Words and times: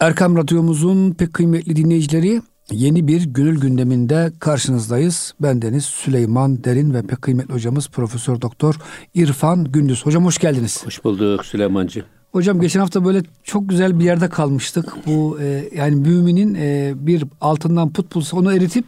Erkam 0.00 0.36
Radyomuzun 0.36 1.12
pek 1.12 1.34
kıymetli 1.34 1.76
dinleyicileri 1.76 2.42
yeni 2.72 3.08
bir 3.08 3.24
gönül 3.24 3.60
gündeminde 3.60 4.32
karşınızdayız. 4.38 5.34
Ben 5.40 5.62
Deniz 5.62 5.84
Süleyman 5.84 6.64
Derin 6.64 6.94
ve 6.94 7.02
pek 7.02 7.22
kıymetli 7.22 7.54
hocamız 7.54 7.88
Profesör 7.88 8.40
Doktor 8.40 8.74
İrfan 9.14 9.64
Gündüz. 9.64 10.06
Hocam 10.06 10.24
hoş 10.24 10.38
geldiniz. 10.38 10.86
Hoş 10.86 11.04
bulduk 11.04 11.46
Süleymancı. 11.46 12.04
Hocam 12.32 12.60
geçen 12.60 12.80
hafta 12.80 13.04
böyle 13.04 13.22
çok 13.44 13.68
güzel 13.68 13.98
bir 13.98 14.04
yerde 14.04 14.28
kalmıştık. 14.28 14.94
Bu 15.06 15.40
e, 15.40 15.68
yani 15.76 15.96
müminin 15.96 16.54
e, 16.54 16.92
bir 16.96 17.24
altından 17.40 17.92
put 17.92 18.14
bulsa 18.14 18.36
onu 18.36 18.54
eritip 18.54 18.84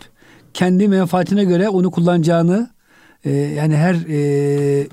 kendi 0.55 0.89
menfaatine 0.89 1.45
göre 1.45 1.69
onu 1.69 1.91
kullanacağını 1.91 2.71
e, 3.25 3.31
yani 3.31 3.77
her 3.77 3.95
e, 4.09 4.87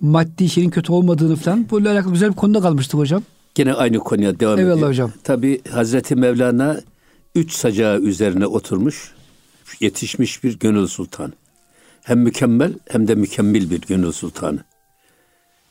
maddi 0.00 0.48
şeyin 0.48 0.70
kötü 0.70 0.92
olmadığını 0.92 1.36
falan 1.36 1.66
böyle 1.72 1.90
alakalı 1.90 2.12
güzel 2.12 2.30
bir 2.30 2.36
konuda 2.36 2.60
kalmıştık 2.60 3.00
hocam. 3.00 3.22
Gene 3.56 3.74
aynı 3.74 3.98
konuya 3.98 4.40
devam 4.40 4.58
Eyvallah 4.58 4.74
ediyor. 4.74 4.88
hocam. 4.88 5.12
Tabi 5.24 5.60
Hazreti 5.70 6.16
Mevlana 6.16 6.80
üç 7.34 7.52
sacağı 7.52 8.00
üzerine 8.00 8.46
oturmuş, 8.46 9.14
yetişmiş 9.80 10.44
bir 10.44 10.58
gönül 10.58 10.86
sultanı. 10.86 11.32
Hem 12.02 12.18
mükemmel 12.18 12.72
hem 12.88 13.08
de 13.08 13.14
mükemmel 13.14 13.70
bir 13.70 13.80
gönül 13.80 14.12
sultanı. 14.12 14.64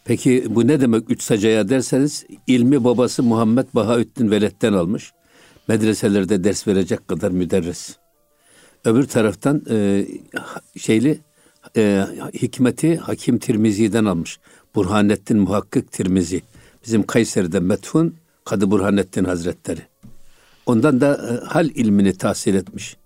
Peki 0.05 0.45
bu 0.49 0.67
ne 0.67 0.81
demek 0.81 1.09
üç 1.09 1.23
sacağı 1.23 1.69
derseniz 1.69 2.25
ilmi 2.47 2.83
babası 2.83 3.23
Muhammed 3.23 3.65
Bahaüddin 3.73 4.31
Veled'den 4.31 4.73
almış. 4.73 5.13
Medreselerde 5.67 6.43
ders 6.43 6.67
verecek 6.67 7.07
kadar 7.07 7.31
müderris. 7.31 7.95
Öbür 8.85 9.07
taraftan 9.07 9.63
e, 9.69 10.05
şeyli 10.77 11.19
e, 11.77 12.05
hikmeti 12.33 12.97
Hakim 12.97 13.39
Tirmizi'den 13.39 14.05
almış. 14.05 14.39
Burhanettin 14.75 15.37
Muhakkik 15.37 15.91
Tirmizi. 15.91 16.41
Bizim 16.85 17.03
Kayseri'de 17.03 17.59
metfun 17.59 18.15
Kadı 18.45 18.71
Burhanettin 18.71 19.23
Hazretleri. 19.23 19.81
Ondan 20.65 21.01
da 21.01 21.15
e, 21.15 21.45
hal 21.45 21.69
ilmini 21.69 22.17
tahsil 22.17 22.55
etmiş. 22.55 22.97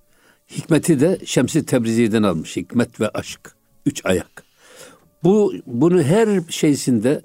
Hikmeti 0.52 0.99
de 0.99 1.19
Şemsi 1.25 1.66
Tebrizi'den 1.66 2.23
almış. 2.23 2.55
Hikmet 2.55 3.00
ve 3.00 3.09
aşk. 3.09 3.39
Üç 3.85 4.05
ayak. 4.05 4.44
Bu 5.23 5.53
bunu 5.66 6.03
her 6.03 6.41
şeysinde 6.50 7.22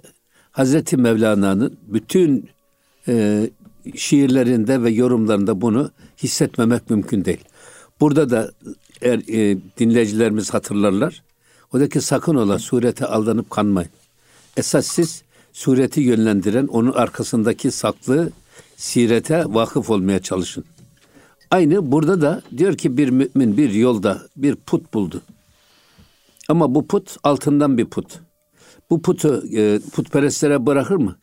Hazreti 0.50 0.96
Mevlana'nın 0.96 1.78
bütün 1.86 2.48
e, 3.08 3.50
şiirlerinde 3.96 4.82
ve 4.82 4.90
yorumlarında 4.90 5.60
bunu 5.60 5.90
hissetmemek 6.22 6.90
mümkün 6.90 7.24
değil. 7.24 7.44
Burada 8.00 8.30
da 8.30 8.52
eğer 9.02 9.18
e, 9.18 9.58
dinleyicilerimiz 9.78 10.54
hatırlarlar. 10.54 11.22
Oradaki 11.72 12.00
sakın 12.00 12.34
ola 12.34 12.58
surete 12.58 13.06
aldanıp 13.06 13.50
kanmayın. 13.50 13.90
Esas 14.56 14.86
siz 14.86 15.23
sureti 15.54 16.00
yönlendiren 16.00 16.66
onun 16.66 16.92
arkasındaki 16.92 17.70
saklı 17.70 18.30
sirete 18.76 19.44
vakıf 19.46 19.90
olmaya 19.90 20.22
çalışın. 20.22 20.64
Aynı 21.50 21.92
burada 21.92 22.20
da 22.20 22.42
diyor 22.56 22.76
ki 22.76 22.96
bir 22.96 23.08
mümin 23.08 23.56
bir 23.56 23.70
yolda 23.70 24.22
bir 24.36 24.54
put 24.54 24.94
buldu. 24.94 25.22
Ama 26.48 26.74
bu 26.74 26.86
put 26.86 27.16
altından 27.22 27.78
bir 27.78 27.84
put. 27.84 28.20
Bu 28.90 29.02
putu 29.02 29.44
e, 29.56 29.80
putperestlere 29.92 30.66
bırakır 30.66 30.96
mı? 30.96 31.16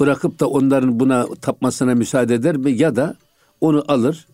Bırakıp 0.00 0.40
da 0.40 0.48
onların 0.48 1.00
buna 1.00 1.26
tapmasına 1.34 1.94
müsaade 1.94 2.34
eder 2.34 2.56
mi? 2.56 2.72
Ya 2.72 2.96
da 2.96 3.16
onu 3.60 3.84
alır. 3.88 4.26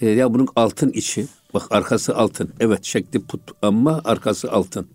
E, 0.00 0.08
ya 0.08 0.34
bunun 0.34 0.48
altın 0.56 0.90
içi. 0.90 1.26
Bak 1.54 1.62
arkası 1.70 2.16
altın. 2.16 2.50
Evet 2.60 2.84
şekli 2.84 3.20
put 3.20 3.40
ama 3.62 4.00
arkası 4.04 4.52
altın. 4.52 4.86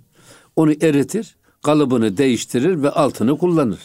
Onu 0.55 0.71
eritir. 0.71 1.35
Kalıbını 1.63 2.17
değiştirir 2.17 2.83
ve 2.83 2.89
altını 2.89 3.37
kullanır. 3.37 3.80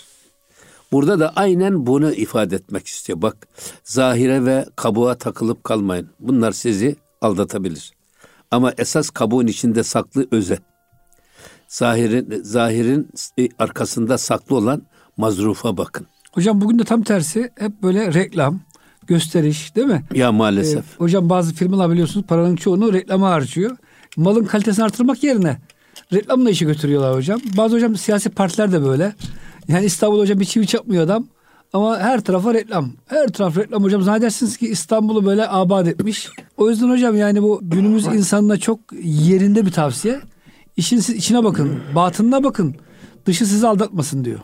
Burada 0.95 1.20
da 1.20 1.33
aynen 1.37 1.87
bunu 1.87 2.12
ifade 2.12 2.56
etmek 2.56 2.87
istiyor. 2.87 3.23
Bak 3.23 3.48
zahire 3.84 4.45
ve 4.45 4.67
kabuğa 4.77 5.14
takılıp 5.14 5.64
kalmayın. 5.64 6.09
Bunlar 6.20 6.53
sizi 6.53 6.97
aldatabilir. 7.20 7.92
Ama 8.51 8.73
esas 8.78 9.11
kabuğun 9.11 9.47
içinde 9.47 9.83
saklı 9.83 10.27
öze. 10.31 10.59
Zahirin, 11.69 12.42
zahirin 12.42 13.08
arkasında 13.58 14.18
saklı 14.18 14.57
olan 14.57 14.83
mazrufa 15.17 15.77
bakın. 15.77 16.07
Hocam 16.33 16.61
bugün 16.61 16.79
de 16.79 16.85
tam 16.85 17.02
tersi 17.02 17.51
hep 17.58 17.83
böyle 17.83 18.14
reklam, 18.14 18.61
gösteriş 19.07 19.77
değil 19.77 19.86
mi? 19.86 20.05
Ya 20.14 20.33
maalesef. 20.33 20.85
Ee, 20.85 20.98
hocam 20.98 21.30
bazı 21.30 21.55
firmalar 21.55 21.91
biliyorsunuz 21.91 22.27
paranın 22.27 22.57
çoğunu 22.57 22.92
reklama 22.92 23.30
harcıyor. 23.30 23.77
Malın 24.17 24.45
kalitesini 24.45 24.85
artırmak 24.85 25.24
yerine 25.24 25.58
reklamla 26.13 26.51
işi 26.51 26.64
götürüyorlar 26.64 27.14
hocam. 27.14 27.41
Bazı 27.57 27.77
hocam 27.77 27.97
siyasi 27.97 28.30
partiler 28.30 28.73
de 28.73 28.85
böyle. 28.85 29.14
Yani 29.69 29.86
İstanbul 29.86 30.19
hocam 30.20 30.41
bir 30.41 30.45
çivi 30.45 30.67
çakmıyor 30.67 31.05
adam. 31.05 31.27
Ama 31.73 31.98
her 31.98 32.20
tarafa 32.20 32.55
reklam. 32.55 32.92
Her 33.07 33.29
taraf 33.29 33.58
reklam 33.58 33.83
hocam. 33.83 34.02
Zannedersiniz 34.02 34.57
ki 34.57 34.69
İstanbul'u 34.69 35.27
böyle 35.27 35.48
abad 35.48 35.86
etmiş. 35.86 36.29
O 36.57 36.70
yüzden 36.70 36.89
hocam 36.91 37.17
yani 37.17 37.42
bu 37.42 37.61
günümüz 37.63 38.07
insanına 38.07 38.57
çok 38.57 38.80
yerinde 39.03 39.67
bir 39.67 39.70
tavsiye. 39.70 40.20
İşin 40.77 40.98
içine 40.98 41.45
bakın. 41.45 41.80
Batınına 41.95 42.45
bakın. 42.45 42.74
Dışı 43.27 43.47
sizi 43.47 43.67
aldatmasın 43.67 44.24
diyor. 44.24 44.39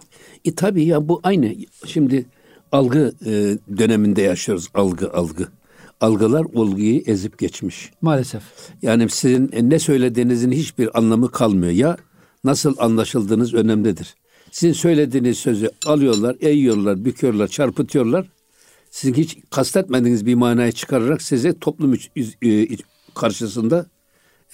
E 0.45 0.55
tabii 0.55 0.85
ya 0.85 1.09
bu 1.09 1.21
aynı. 1.23 1.55
Şimdi 1.87 2.27
algı 2.73 3.13
e, 3.27 3.31
döneminde 3.79 4.23
yaşıyoruz. 4.23 4.69
Algı 4.75 5.13
algı. 5.13 5.49
Algılar 6.01 6.45
olguyu 6.55 7.01
ezip 7.07 7.39
geçmiş. 7.39 7.91
Maalesef. 8.01 8.43
Yani 8.83 9.11
sizin 9.11 9.51
ne 9.63 9.79
söylediğinizin 9.79 10.53
hiçbir 10.53 10.99
anlamı 10.99 11.31
kalmıyor. 11.31 11.73
Ya 11.73 11.97
nasıl 12.45 12.75
anlaşıldığınız 12.79 13.55
önemlidir. 13.55 14.15
Sizin 14.51 14.73
söylediğiniz 14.73 15.39
sözü 15.39 15.71
alıyorlar, 15.87 16.37
eğiyorlar, 16.41 17.05
büküyorlar, 17.05 17.49
çarpıtıyorlar. 17.49 18.27
Sizin 18.91 19.15
hiç 19.15 19.39
kastetmediğiniz 19.51 20.27
bir 20.27 20.35
manayı 20.35 20.73
çıkararak 20.73 21.23
size 21.23 21.59
toplum 21.59 21.99
e, 22.43 22.67
karşısında 23.15 23.87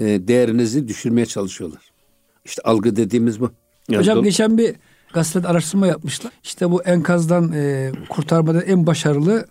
e, 0.00 0.04
değerinizi 0.04 0.88
düşürmeye 0.88 1.26
çalışıyorlar. 1.26 1.90
İşte 2.44 2.62
algı 2.62 2.96
dediğimiz 2.96 3.40
bu. 3.40 3.50
Yani 3.88 4.00
Hocam 4.00 4.22
geçen 4.22 4.58
bir 4.58 4.74
gazete 5.12 5.48
araştırma 5.48 5.86
yapmışlar. 5.86 6.32
İşte 6.44 6.70
bu 6.70 6.82
enkazdan 6.82 7.52
e, 7.52 7.92
kurtarmada 8.08 8.62
en 8.62 8.86
başarılı 8.86 9.46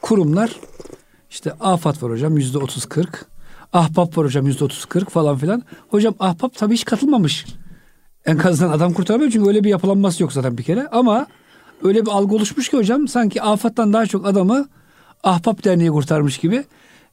kurumlar 0.00 0.56
işte 1.30 1.52
AFAD 1.60 2.02
var 2.02 2.10
hocam 2.10 2.38
yüzde 2.38 2.58
otuz 2.58 2.86
kırk. 2.86 3.26
Ahbap 3.72 4.18
var 4.18 4.26
hocam 4.26 4.46
yüzde 4.46 4.64
otuz 4.64 4.84
kırk 4.84 5.10
falan 5.10 5.38
filan. 5.38 5.62
Hocam 5.88 6.14
Ahbap 6.18 6.54
tabii 6.54 6.74
hiç 6.74 6.84
katılmamış 6.84 7.46
enkazdan 8.28 8.70
adam 8.70 8.92
kurtarmıyor 8.92 9.30
çünkü 9.30 9.48
öyle 9.48 9.64
bir 9.64 9.68
yapılanması 9.68 10.22
yok 10.22 10.32
zaten 10.32 10.58
bir 10.58 10.62
kere. 10.62 10.88
Ama 10.88 11.26
öyle 11.82 12.06
bir 12.06 12.10
algı 12.10 12.34
oluşmuş 12.34 12.68
ki 12.68 12.76
hocam 12.76 13.08
sanki 13.08 13.42
afattan 13.42 13.92
daha 13.92 14.06
çok 14.06 14.26
adamı 14.26 14.68
Ahbap 15.22 15.64
Derneği 15.64 15.90
kurtarmış 15.90 16.38
gibi. 16.38 16.64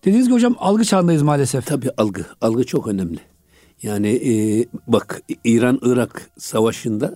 Dediğiniz 0.02 0.26
gibi 0.26 0.36
hocam 0.36 0.56
algı 0.60 0.86
çağındayız 0.86 1.22
maalesef. 1.22 1.66
Tabii 1.66 1.90
algı. 1.98 2.26
Algı 2.42 2.64
çok 2.64 2.88
önemli. 2.88 3.20
Yani 3.84 4.08
e, 4.08 4.66
bak 4.88 5.22
İran-Irak 5.44 6.30
savaşında 6.38 7.16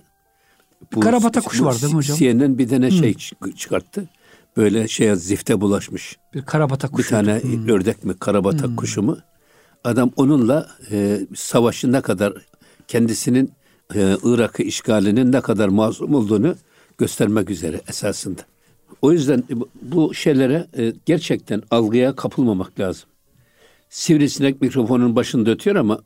bu, 0.94 1.00
Karabata 1.00 1.40
kuşu 1.40 1.64
var 1.64 1.82
değil 1.82 1.92
mi 1.92 1.96
hocam? 1.96 2.16
CNN 2.16 2.58
bir 2.58 2.68
tane 2.68 2.90
şey 2.90 3.14
çıkarttı. 3.56 4.08
Böyle 4.56 4.88
şey 4.88 5.16
zifte 5.16 5.60
bulaşmış. 5.60 6.16
Bir 6.34 6.42
karabata 6.42 6.88
kuşu. 6.88 7.04
Bir 7.04 7.10
tane 7.10 7.42
hmm. 7.42 7.68
ördek 7.68 8.04
mi 8.04 8.14
karabata 8.14 8.66
hmm. 8.66 8.76
kuşu 8.76 9.02
mu? 9.02 9.18
Adam 9.84 10.10
onunla 10.16 10.68
e, 10.90 11.20
savaşı 11.36 11.92
ne 11.92 12.00
kadar 12.00 12.32
kendisinin 12.88 13.52
e, 13.94 14.16
Irak'ı 14.22 14.62
işgalinin 14.62 15.32
ne 15.32 15.40
kadar 15.40 15.68
masum 15.68 16.14
olduğunu 16.14 16.54
göstermek 16.98 17.50
üzere 17.50 17.80
esasında. 17.88 18.42
O 19.02 19.12
yüzden 19.12 19.44
bu 19.82 20.14
şeylere 20.14 20.66
e, 20.78 20.92
gerçekten 21.06 21.62
algıya 21.70 22.16
kapılmamak 22.16 22.80
lazım. 22.80 23.08
Sivrisinek 23.88 24.60
mikrofonun 24.60 25.16
başında 25.16 25.50
ötüyor 25.50 25.76
ama 25.76 26.00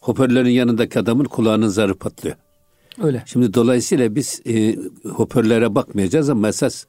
hoparlörün 0.00 0.50
yanındaki 0.50 0.98
adamın 0.98 1.24
kulağının 1.24 1.68
zarı 1.68 1.94
patlıyor. 1.94 2.36
Öyle. 3.02 3.22
Şimdi 3.26 3.54
dolayısıyla 3.54 4.14
biz 4.14 4.42
e, 4.46 4.76
hoparlöre 5.08 5.74
bakmayacağız 5.74 6.30
ama 6.30 6.48
esas 6.48 6.84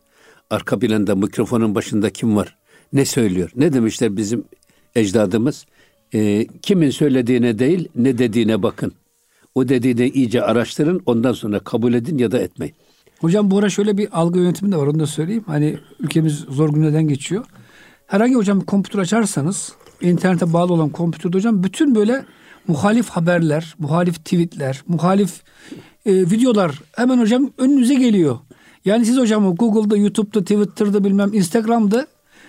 arka 0.50 0.80
planda 0.80 1.16
mikrofonun 1.16 1.76
başında 1.76 2.10
kim 2.10 2.36
var? 2.36 2.58
Ne 2.94 3.06
söylüyor? 3.06 3.52
Ne 3.56 3.74
demişler 3.74 4.18
bizim 4.18 4.44
ecdadımız? 4.96 5.66
E, 6.14 6.47
kimin 6.62 6.90
söylediğine 6.90 7.59
değil 7.59 7.88
ne 7.96 8.18
dediğine 8.18 8.64
bakın. 8.64 8.94
O 9.55 9.67
dediğini 9.67 10.09
iyice 10.09 10.41
araştırın 10.41 11.02
ondan 11.05 11.34
sonra 11.34 11.59
kabul 11.59 11.93
edin 11.93 12.17
ya 12.17 12.31
da 12.31 12.40
etmeyin. 12.40 12.75
Hocam 13.19 13.52
bu 13.52 13.57
ara 13.57 13.69
şöyle 13.69 13.97
bir 13.97 14.19
algı 14.19 14.40
yönetimi 14.40 14.72
de 14.72 14.78
var 14.78 14.87
onu 14.87 14.99
da 14.99 15.07
söyleyeyim. 15.07 15.43
Hani 15.47 15.78
ülkemiz 15.99 16.34
zor 16.34 16.69
günlerden 16.69 17.07
geçiyor. 17.07 17.46
Herhangi 18.07 18.35
hocam 18.35 18.61
bir 18.61 18.66
kompütür 18.66 18.99
açarsanız 18.99 19.73
internete 20.02 20.53
bağlı 20.53 20.73
olan 20.73 20.90
kompütürde 20.90 21.37
hocam 21.37 21.63
bütün 21.63 21.96
böyle 21.96 22.25
muhalif 22.67 23.09
haberler, 23.09 23.75
muhalif 23.79 24.16
tweetler, 24.16 24.84
muhalif 24.87 25.43
e, 26.05 26.11
videolar 26.13 26.81
hemen 26.96 27.19
hocam 27.19 27.52
önünüze 27.57 27.96
geliyor. 27.96 28.37
Yani 28.85 29.05
siz 29.05 29.17
hocam 29.17 29.55
Google'da, 29.55 29.97
YouTube'da, 29.97 30.41
Twitter'da 30.41 31.03
bilmem 31.03 31.34
Instagram'da 31.34 32.07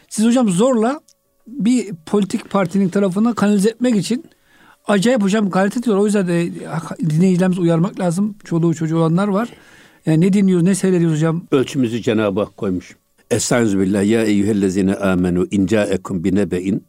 siz 0.09 0.27
hocam 0.27 0.49
zorla 0.49 1.01
bir 1.47 1.95
politik 2.07 2.51
partinin 2.51 2.89
tarafına 2.89 3.35
kanalize 3.35 3.69
etmek 3.69 3.97
için 3.97 4.25
acayip 4.87 5.23
hocam 5.23 5.51
gayret 5.51 5.77
ediyor. 5.77 5.97
O 5.97 6.05
yüzden 6.07 6.29
de 6.29 6.51
dinleyicilerimizi 7.11 7.61
uyarmak 7.61 8.01
lazım. 8.01 8.35
Çoluğu 8.45 8.75
çocuğu 8.75 8.99
olanlar 8.99 9.29
var. 9.29 9.49
Yani 10.07 10.21
ne 10.21 10.33
dinliyoruz, 10.33 10.65
ne 10.65 10.75
seyrediyoruz 10.75 11.17
hocam? 11.17 11.43
Ölçümüzü 11.51 12.03
Cenab-ı 12.03 12.41
Hak 12.41 12.57
koymuş. 12.57 12.97
Estaizu 13.31 13.79
billah 13.79 14.05
ya 14.05 14.25
eyyühellezine 14.25 14.95
amenu 14.95 15.47
inca'ekum 15.51 16.25
binebe'in 16.25 16.87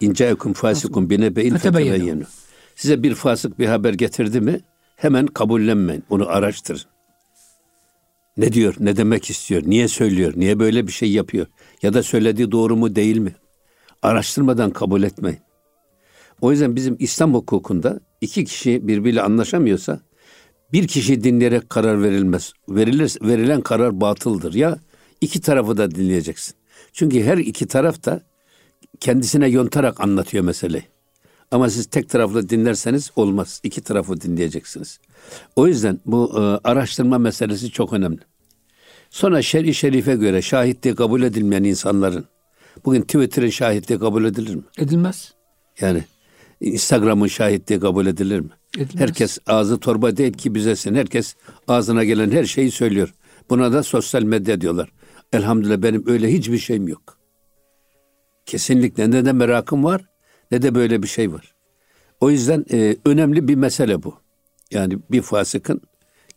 inca'ekum 0.00 0.52
fasikum 0.52 1.10
binebe'in 1.10 1.56
fetebeyyenu. 1.56 2.22
Size 2.76 3.02
bir 3.02 3.14
fasık 3.14 3.58
bir 3.58 3.66
haber 3.66 3.94
getirdi 3.94 4.40
mi 4.40 4.60
hemen 4.96 5.26
kabullenmeyin. 5.26 6.04
Onu 6.10 6.28
araştırın. 6.28 6.80
Ne 8.36 8.52
diyor? 8.52 8.74
Ne 8.78 8.96
demek 8.96 9.30
istiyor? 9.30 9.62
Niye 9.66 9.88
söylüyor? 9.88 10.32
Niye 10.36 10.58
böyle 10.58 10.86
bir 10.86 10.92
şey 10.92 11.12
yapıyor? 11.12 11.46
Ya 11.82 11.94
da 11.94 12.02
söylediği 12.02 12.52
doğru 12.52 12.76
mu 12.76 12.96
değil 12.96 13.18
mi? 13.18 13.34
Araştırmadan 14.02 14.70
kabul 14.70 15.02
etmeyin. 15.02 15.38
O 16.40 16.50
yüzden 16.50 16.76
bizim 16.76 16.96
İslam 16.98 17.34
hukukunda 17.34 18.00
iki 18.20 18.44
kişi 18.44 18.88
birbiriyle 18.88 19.22
anlaşamıyorsa 19.22 20.00
bir 20.72 20.88
kişi 20.88 21.24
dinleyerek 21.24 21.70
karar 21.70 22.02
verilmez. 22.02 22.52
Verilir, 22.68 23.18
verilen 23.22 23.60
karar 23.60 24.00
batıldır. 24.00 24.54
Ya 24.54 24.78
iki 25.20 25.40
tarafı 25.40 25.76
da 25.76 25.90
dinleyeceksin. 25.90 26.54
Çünkü 26.92 27.22
her 27.22 27.38
iki 27.38 27.66
taraf 27.66 28.04
da 28.04 28.22
kendisine 29.00 29.48
yontarak 29.48 30.00
anlatıyor 30.00 30.44
meseleyi. 30.44 30.84
Ama 31.50 31.70
siz 31.70 31.86
tek 31.86 32.08
taraflı 32.08 32.48
dinlerseniz 32.48 33.10
olmaz. 33.16 33.60
İki 33.62 33.80
tarafı 33.80 34.20
dinleyeceksiniz. 34.20 35.00
O 35.56 35.66
yüzden 35.66 36.00
bu 36.06 36.32
e, 36.36 36.68
araştırma 36.68 37.18
meselesi 37.18 37.70
çok 37.70 37.92
önemli. 37.92 38.20
Sonra 39.10 39.42
şer'i 39.42 39.74
şerife 39.74 40.14
göre 40.14 40.42
şahitliği 40.42 40.94
kabul 40.94 41.22
edilmeyen 41.22 41.64
insanların 41.64 42.24
bugün 42.84 43.02
Twitter'ın 43.02 43.50
şahitliği 43.50 43.98
kabul 43.98 44.24
edilir 44.24 44.54
mi? 44.54 44.62
Edilmez. 44.78 45.34
Yani 45.80 46.04
Instagram'ın 46.72 47.26
şahitliği 47.26 47.80
kabul 47.80 48.06
edilir 48.06 48.40
mi? 48.40 48.50
Edilmez. 48.76 49.00
Herkes 49.00 49.38
ağzı 49.46 49.78
torba 49.78 50.16
değil 50.16 50.32
ki 50.32 50.54
bizesin. 50.54 50.94
Herkes 50.94 51.34
ağzına 51.68 52.04
gelen 52.04 52.30
her 52.30 52.44
şeyi 52.44 52.70
söylüyor. 52.70 53.14
Buna 53.50 53.72
da 53.72 53.82
sosyal 53.82 54.22
medya 54.22 54.60
diyorlar. 54.60 54.92
Elhamdülillah 55.32 55.82
benim 55.82 56.04
öyle 56.06 56.32
hiçbir 56.32 56.58
şeyim 56.58 56.88
yok. 56.88 57.18
Kesinlikle 58.46 59.10
ne 59.10 59.24
de 59.24 59.32
merakım 59.32 59.84
var 59.84 60.04
ne 60.50 60.62
de 60.62 60.74
böyle 60.74 61.02
bir 61.02 61.08
şey 61.08 61.32
var. 61.32 61.54
O 62.20 62.30
yüzden 62.30 62.64
e, 62.72 62.96
önemli 63.04 63.48
bir 63.48 63.54
mesele 63.54 64.02
bu. 64.02 64.14
Yani 64.70 64.98
bir 65.10 65.22
fasıkın 65.22 65.80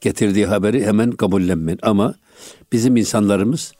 getirdiği 0.01 0.45
haberi 0.45 0.85
hemen 0.85 1.11
kabullenmeyin. 1.11 1.79
Ama 1.81 2.15
bizim 2.71 2.97
insanlarımız 2.97 3.73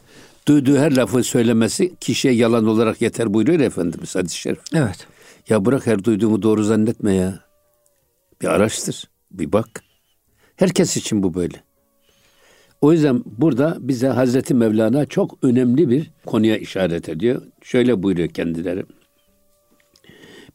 duyduğu 0.47 0.77
her 0.77 0.95
lafı 0.95 1.23
söylemesi 1.23 1.95
kişiye 1.99 2.33
yalan 2.33 2.65
olarak 2.65 3.01
yeter 3.01 3.33
buyuruyor 3.33 3.59
Efendimiz 3.59 4.15
hadis-i 4.15 4.37
şerif. 4.37 4.59
Evet. 4.73 5.07
Ya 5.49 5.65
bırak 5.65 5.87
her 5.87 6.03
duyduğumu 6.03 6.41
doğru 6.41 6.63
zannetme 6.63 7.13
ya. 7.13 7.39
Bir 8.41 8.47
araştır, 8.47 9.09
bir 9.31 9.51
bak. 9.51 9.83
Herkes 10.55 10.97
için 10.97 11.23
bu 11.23 11.33
böyle. 11.33 11.63
O 12.81 12.93
yüzden 12.93 13.23
burada 13.25 13.77
bize 13.79 14.07
Hazreti 14.07 14.53
Mevlana 14.53 15.05
çok 15.05 15.37
önemli 15.41 15.89
bir 15.89 16.11
konuya 16.25 16.57
işaret 16.57 17.09
ediyor. 17.09 17.41
Şöyle 17.61 18.03
buyuruyor 18.03 18.29
kendileri. 18.29 18.85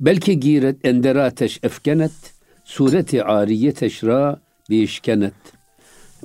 Belki 0.01 0.41
giret 0.41 0.85
endera 0.85 1.25
ateş 1.25 1.61
efkenet, 1.63 2.13
sureti 2.65 3.25
ariye 3.25 3.73
teşra 3.73 4.41
işkenet. 4.69 5.35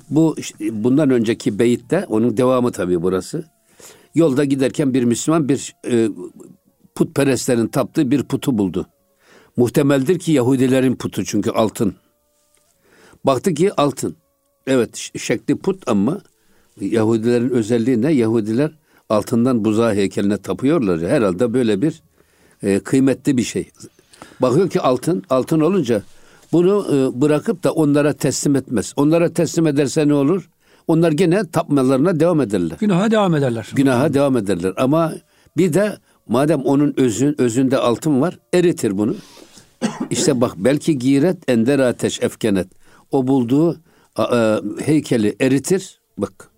Bu 0.10 0.36
bundan 0.72 1.10
önceki 1.10 1.60
beyitte 1.60 2.06
onun 2.08 2.38
devamı 2.38 2.72
tabii 2.72 3.02
burası. 3.02 3.46
Yolda 4.16 4.44
giderken 4.44 4.94
bir 4.94 5.04
Müslüman 5.04 5.50
bir 5.50 5.75
e, 5.92 6.10
putperestlerin 6.97 7.67
taptığı 7.67 8.11
bir 8.11 8.23
putu 8.23 8.57
buldu. 8.57 8.88
Muhtemeldir 9.57 10.19
ki 10.19 10.31
Yahudilerin 10.31 10.95
putu 10.95 11.25
çünkü 11.25 11.51
altın. 11.51 11.95
Baktı 13.23 13.53
ki 13.53 13.81
altın. 13.81 14.15
Evet 14.67 15.11
şekli 15.17 15.57
put 15.57 15.88
ama 15.88 16.21
Yahudilerin 16.81 17.49
özelliği 17.49 18.01
ne? 18.01 18.11
Yahudiler 18.11 18.71
altından 19.09 19.65
buzağı 19.65 19.94
heykeline 19.94 20.38
tapıyorlar. 20.38 20.99
Herhalde 20.99 21.53
böyle 21.53 21.81
bir 21.81 22.01
e, 22.63 22.79
kıymetli 22.79 23.38
bir 23.38 23.44
şey. 23.44 23.69
Bakıyor 24.41 24.69
ki 24.69 24.81
altın, 24.81 25.23
altın 25.29 25.59
olunca 25.59 26.01
bunu 26.51 26.85
e, 26.91 27.21
bırakıp 27.21 27.63
da 27.63 27.73
onlara 27.73 28.13
teslim 28.13 28.55
etmez. 28.55 28.94
Onlara 28.95 29.33
teslim 29.33 29.67
ederse 29.67 30.07
ne 30.07 30.13
olur? 30.13 30.49
Onlar 30.88 31.11
gene 31.11 31.45
tapmalarına 31.51 32.19
devam 32.19 32.41
ederler. 32.41 32.77
Günaha 32.79 33.11
devam 33.11 33.35
ederler. 33.35 33.67
Günaha 33.75 34.13
devam 34.13 34.38
ederler. 34.38 34.73
Ama 34.77 35.13
bir 35.57 35.73
de 35.73 35.97
madem 36.27 36.62
onun 36.62 36.94
özün, 36.97 37.35
özünde 37.41 37.77
altın 37.77 38.21
var 38.21 38.39
eritir 38.53 38.97
bunu. 38.97 39.15
İşte 40.09 40.41
bak 40.41 40.53
belki 40.57 41.00
giret 41.00 41.50
ender 41.50 41.79
ateş 41.79 42.21
efkenet. 42.21 42.68
O 43.12 43.27
bulduğu 43.27 43.81
a, 44.15 44.59
heykeli 44.85 45.35
eritir. 45.41 46.00
Bak 46.18 46.50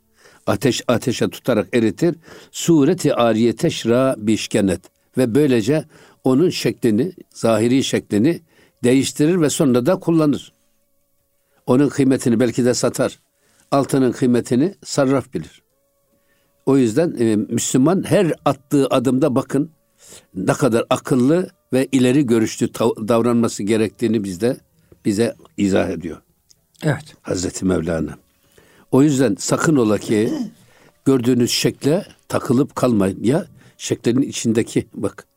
ateş 0.47 0.83
ateşe 0.87 1.29
tutarak 1.29 1.75
eritir. 1.75 2.15
Sureti 2.51 3.15
ariye 3.15 3.55
teşra 3.55 4.15
bişkenet. 4.17 4.81
Ve 5.17 5.35
böylece 5.35 5.85
onun 6.23 6.49
şeklini, 6.49 7.13
zahiri 7.29 7.83
şeklini 7.83 8.41
değiştirir 8.83 9.41
ve 9.41 9.49
sonra 9.49 9.85
da 9.85 9.95
kullanır. 9.95 10.53
Onun 11.65 11.89
kıymetini 11.89 12.39
belki 12.39 12.65
de 12.65 12.73
satar. 12.73 13.19
Altının 13.71 14.11
kıymetini 14.11 14.75
sarraf 14.83 15.33
bilir. 15.33 15.61
O 16.65 16.77
yüzden 16.77 17.15
e, 17.19 17.35
Müslüman 17.35 18.03
her 18.03 18.33
attığı 18.45 18.87
adımda 18.87 19.35
bakın 19.35 19.71
ne 20.35 20.53
kadar 20.53 20.85
akıllı 20.89 21.49
ve 21.73 21.87
ileri 21.91 22.25
görüşlü 22.25 22.73
davranması 23.07 23.63
gerektiğini 23.63 24.23
bizde 24.23 24.57
bize 25.05 25.35
izah 25.57 25.89
ediyor. 25.89 26.17
Evet. 26.83 27.15
Hazreti 27.21 27.65
Mevlana. 27.65 28.17
O 28.91 29.01
yüzden 29.03 29.35
sakın 29.39 29.75
ola 29.75 29.97
ki 29.97 30.33
gördüğünüz 31.05 31.51
şekle 31.51 32.05
takılıp 32.27 32.75
kalmayın. 32.75 33.23
Ya 33.23 33.45
şeklin 33.77 34.21
içindeki 34.21 34.87
bak 34.93 35.27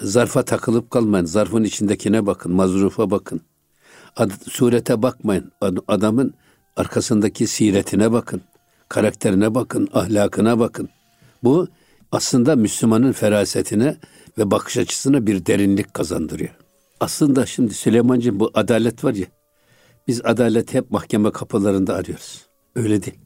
zarfa 0.00 0.44
takılıp 0.44 0.90
kalmayın. 0.90 1.24
Zarfın 1.24 1.64
içindekine 1.64 2.26
bakın. 2.26 2.52
Mazrufa 2.52 3.10
bakın. 3.10 3.40
Ad, 4.16 4.30
surete 4.48 5.02
bakmayın. 5.02 5.52
Ad, 5.60 5.76
adamın 5.88 6.34
arkasındaki 6.76 7.46
siretine 7.46 8.12
bakın. 8.12 8.42
Karakterine 8.88 9.54
bakın. 9.54 9.88
Ahlakına 9.92 10.58
bakın. 10.58 10.88
Bu 11.44 11.68
aslında 12.12 12.56
Müslümanın 12.56 13.12
ferasetine 13.12 13.96
ve 14.38 14.50
bakış 14.50 14.76
açısına 14.76 15.26
bir 15.26 15.46
derinlik 15.46 15.94
kazandırıyor. 15.94 16.50
Aslında 17.00 17.46
şimdi 17.46 17.74
Süleymancığım 17.74 18.40
bu 18.40 18.50
adalet 18.54 19.04
var 19.04 19.14
ya, 19.14 19.26
biz 20.08 20.20
adalet 20.24 20.74
hep 20.74 20.90
mahkeme 20.90 21.30
kapılarında 21.30 21.94
arıyoruz. 21.94 22.46
Öyle 22.76 23.02
değil. 23.02 23.18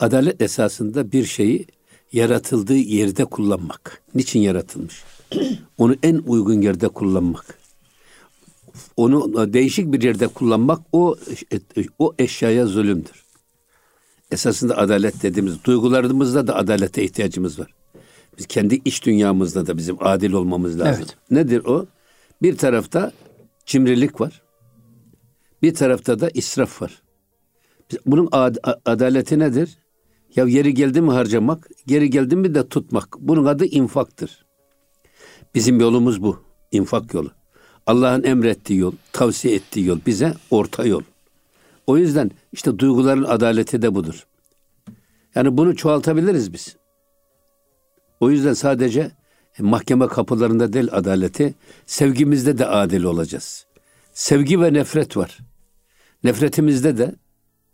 Adalet 0.00 0.42
esasında 0.42 1.12
bir 1.12 1.24
şeyi 1.24 1.66
yaratıldığı 2.12 2.76
yerde 2.76 3.24
kullanmak. 3.24 4.02
Niçin 4.14 4.40
yaratılmış? 4.40 5.04
Onu 5.78 5.96
en 6.02 6.22
uygun 6.26 6.60
yerde 6.60 6.88
kullanmak. 6.88 7.58
Onu 8.96 9.52
değişik 9.52 9.92
bir 9.92 10.02
yerde 10.02 10.28
kullanmak 10.28 10.80
o 10.92 11.16
o 11.98 12.14
eşyaya 12.18 12.66
zulümdür. 12.66 13.27
Esasında 14.32 14.76
adalet 14.78 15.22
dediğimiz 15.22 15.64
duygularımızda 15.64 16.46
da 16.46 16.56
adalete 16.56 17.04
ihtiyacımız 17.04 17.58
var. 17.58 17.74
Biz 18.38 18.46
kendi 18.46 18.80
iç 18.84 19.04
dünyamızda 19.06 19.66
da 19.66 19.76
bizim 19.76 19.96
adil 20.00 20.32
olmamız 20.32 20.80
lazım. 20.80 20.94
Evet. 21.02 21.16
Nedir 21.30 21.64
o? 21.64 21.86
Bir 22.42 22.56
tarafta 22.56 23.12
cimrilik 23.66 24.20
var. 24.20 24.42
Bir 25.62 25.74
tarafta 25.74 26.20
da 26.20 26.30
israf 26.34 26.82
var. 26.82 27.02
Bunun 28.06 28.28
ad- 28.32 28.80
adaleti 28.84 29.38
nedir? 29.38 29.78
Ya 30.36 30.44
yeri 30.44 30.74
geldi 30.74 31.00
mi 31.00 31.10
harcamak, 31.10 31.68
geri 31.86 32.10
geldi 32.10 32.36
mi 32.36 32.54
de 32.54 32.68
tutmak. 32.68 33.16
Bunun 33.20 33.44
adı 33.44 33.64
infaktır. 33.64 34.44
Bizim 35.54 35.80
yolumuz 35.80 36.22
bu. 36.22 36.40
infak 36.72 37.14
yolu. 37.14 37.30
Allah'ın 37.86 38.22
emrettiği 38.24 38.78
yol, 38.78 38.92
tavsiye 39.12 39.54
ettiği 39.54 39.86
yol 39.86 39.98
bize 40.06 40.34
orta 40.50 40.84
yol. 40.86 41.02
O 41.88 41.96
yüzden 41.96 42.30
işte 42.52 42.78
duyguların 42.78 43.24
adaleti 43.24 43.82
de 43.82 43.94
budur. 43.94 44.26
Yani 45.34 45.56
bunu 45.56 45.76
çoğaltabiliriz 45.76 46.52
biz. 46.52 46.76
O 48.20 48.30
yüzden 48.30 48.52
sadece 48.52 49.10
mahkeme 49.58 50.06
kapılarında 50.06 50.72
değil 50.72 50.88
adaleti, 50.92 51.54
sevgimizde 51.86 52.58
de 52.58 52.66
adil 52.66 53.02
olacağız. 53.02 53.66
Sevgi 54.12 54.60
ve 54.60 54.72
nefret 54.72 55.16
var. 55.16 55.38
Nefretimizde 56.24 56.98
de, 56.98 57.14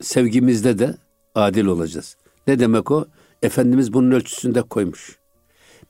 sevgimizde 0.00 0.78
de 0.78 0.96
adil 1.34 1.66
olacağız. 1.66 2.16
Ne 2.46 2.58
demek 2.58 2.90
o? 2.90 3.06
Efendimiz 3.42 3.92
bunun 3.92 4.10
ölçüsünde 4.10 4.62
koymuş. 4.62 5.18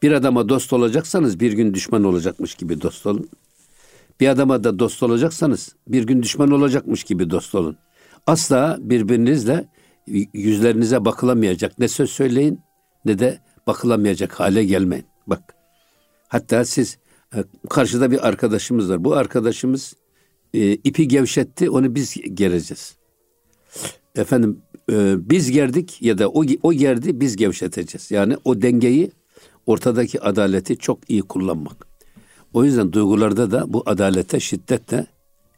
Bir 0.03 0.13
adama 0.13 0.49
dost 0.49 0.73
olacaksanız 0.73 1.41
bir 1.41 1.53
gün 1.53 1.75
düşman 1.75 2.05
olacakmış 2.05 2.55
gibi 2.55 2.81
dost 2.81 3.07
olun. 3.07 3.29
Bir 4.21 4.29
adama 4.29 4.65
da 4.65 4.79
dost 4.79 5.03
olacaksanız 5.03 5.75
bir 5.89 6.03
gün 6.07 6.23
düşman 6.23 6.51
olacakmış 6.51 7.05
gibi 7.05 7.31
dost 7.31 7.55
olun. 7.55 7.77
Asla 8.27 8.79
birbirinizle 8.81 9.69
yüzlerinize 10.35 11.05
bakılamayacak 11.05 11.79
ne 11.79 11.89
söz 11.89 12.11
söyleyin 12.11 12.61
ne 13.05 13.19
de 13.19 13.39
bakılamayacak 13.67 14.41
hale 14.41 14.65
gelmeyin. 14.65 15.07
Bak. 15.27 15.55
Hatta 16.29 16.65
siz 16.65 16.99
e, 17.37 17.45
karşıda 17.71 18.11
bir 18.11 18.29
arkadaşımız 18.29 18.91
var. 18.91 19.05
Bu 19.05 19.15
arkadaşımız 19.15 19.95
e, 20.55 20.73
ipi 20.73 21.09
gevşetti 21.09 21.71
onu 21.71 21.95
biz 21.95 22.15
gereceğiz. 22.35 22.97
Efendim 24.17 24.63
e, 24.93 25.15
biz 25.31 25.51
gerdik 25.51 26.03
ya 26.03 26.19
da 26.19 26.29
o 26.29 26.45
o 26.63 26.73
gerdi 26.73 27.21
biz 27.21 27.37
gevşeteceğiz. 27.37 28.11
Yani 28.11 28.37
o 28.45 28.63
dengeyi 28.63 29.11
ortadaki 29.67 30.21
adaleti 30.21 30.77
çok 30.77 31.11
iyi 31.11 31.23
kullanmak. 31.23 31.87
O 32.53 32.65
yüzden 32.65 32.93
duygularda 32.93 33.51
da 33.51 33.73
bu 33.73 33.83
adalete 33.87 34.41
şiddetle 34.41 35.07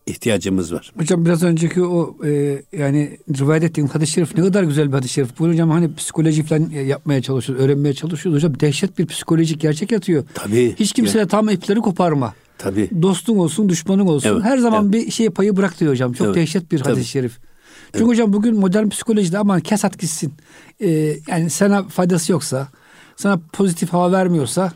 ihtiyacımız 0.07 0.73
var. 0.73 0.93
Hocam 0.99 1.25
biraz 1.25 1.43
önceki 1.43 1.85
o 1.85 2.17
e, 2.25 2.63
yani 2.73 3.19
rivayet 3.39 3.65
ettiğim 3.65 3.89
hadis-i 3.89 4.13
şerif 4.13 4.37
ne 4.37 4.45
kadar 4.45 4.63
güzel 4.63 4.89
bir 4.89 4.93
hadis-i 4.93 5.13
şerif. 5.13 5.39
Bu 5.39 5.49
hocam 5.49 5.71
hani 5.71 5.95
psikoloji 5.95 6.43
falan 6.43 6.71
yapmaya 6.71 7.23
çalışıyoruz, 7.23 7.65
öğrenmeye 7.65 7.95
çalışıyoruz. 7.95 8.43
Hocam 8.43 8.61
dehşet 8.61 8.99
bir 8.99 9.07
psikolojik 9.07 9.61
gerçek 9.61 9.93
yatıyor. 9.93 10.25
Tabii. 10.35 10.77
Hiç 10.79 10.93
kimseye 10.93 11.19
ya. 11.19 11.27
tam 11.27 11.49
ipleri 11.49 11.81
koparma. 11.81 12.35
Tabii. 12.59 12.91
Dostun 13.03 13.37
olsun, 13.37 13.69
düşmanın 13.69 14.07
olsun. 14.07 14.29
Evet, 14.29 14.43
Her 14.43 14.59
zaman 14.59 14.85
evet. 14.85 14.93
bir 14.93 15.11
şey 15.11 15.31
payı 15.31 15.57
bırak 15.57 15.81
diyor 15.81 15.93
hocam. 15.93 16.13
Çok 16.13 16.27
evet, 16.27 16.37
dehşet 16.37 16.73
bir 16.73 16.81
hadis-i 16.81 17.09
şerif. 17.09 17.39
Çünkü 17.93 17.99
evet. 17.99 18.09
hocam 18.09 18.33
bugün 18.33 18.57
modern 18.57 18.89
psikolojide 18.89 19.39
aman 19.39 19.61
kesat 19.61 19.99
gitsin. 19.99 20.33
Ee, 20.81 21.17
yani 21.29 21.51
sana 21.51 21.83
faydası 21.83 22.33
yoksa, 22.33 22.69
sana 23.17 23.41
pozitif 23.53 23.93
hava 23.93 24.13
vermiyorsa 24.13 24.73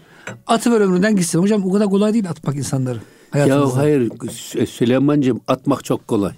atıver 0.47 0.81
ömründen 0.81 1.17
gitsin. 1.17 1.39
Hocam 1.39 1.65
o 1.65 1.73
kadar 1.73 1.91
kolay 1.91 2.13
değil 2.13 2.31
atmak 2.31 2.57
insanları. 2.57 2.99
Ya 3.35 3.77
hayır 3.77 4.11
Süleyman'cığım 4.67 5.41
atmak 5.47 5.85
çok 5.85 6.09
kolay. 6.09 6.33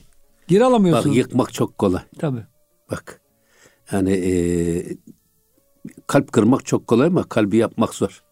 Geri 0.49 0.65
alamıyorsun. 0.65 1.11
Bak 1.11 1.17
yıkmak 1.17 1.53
çok 1.53 1.79
kolay. 1.79 2.03
Tabii. 2.19 2.43
Bak 2.91 3.21
yani 3.93 4.13
e, 4.13 4.33
kalp 6.07 6.33
kırmak 6.33 6.67
çok 6.67 6.87
kolay 6.87 7.07
ama 7.07 7.23
kalbi 7.23 7.57
yapmak 7.57 7.95
zor. 7.95 8.23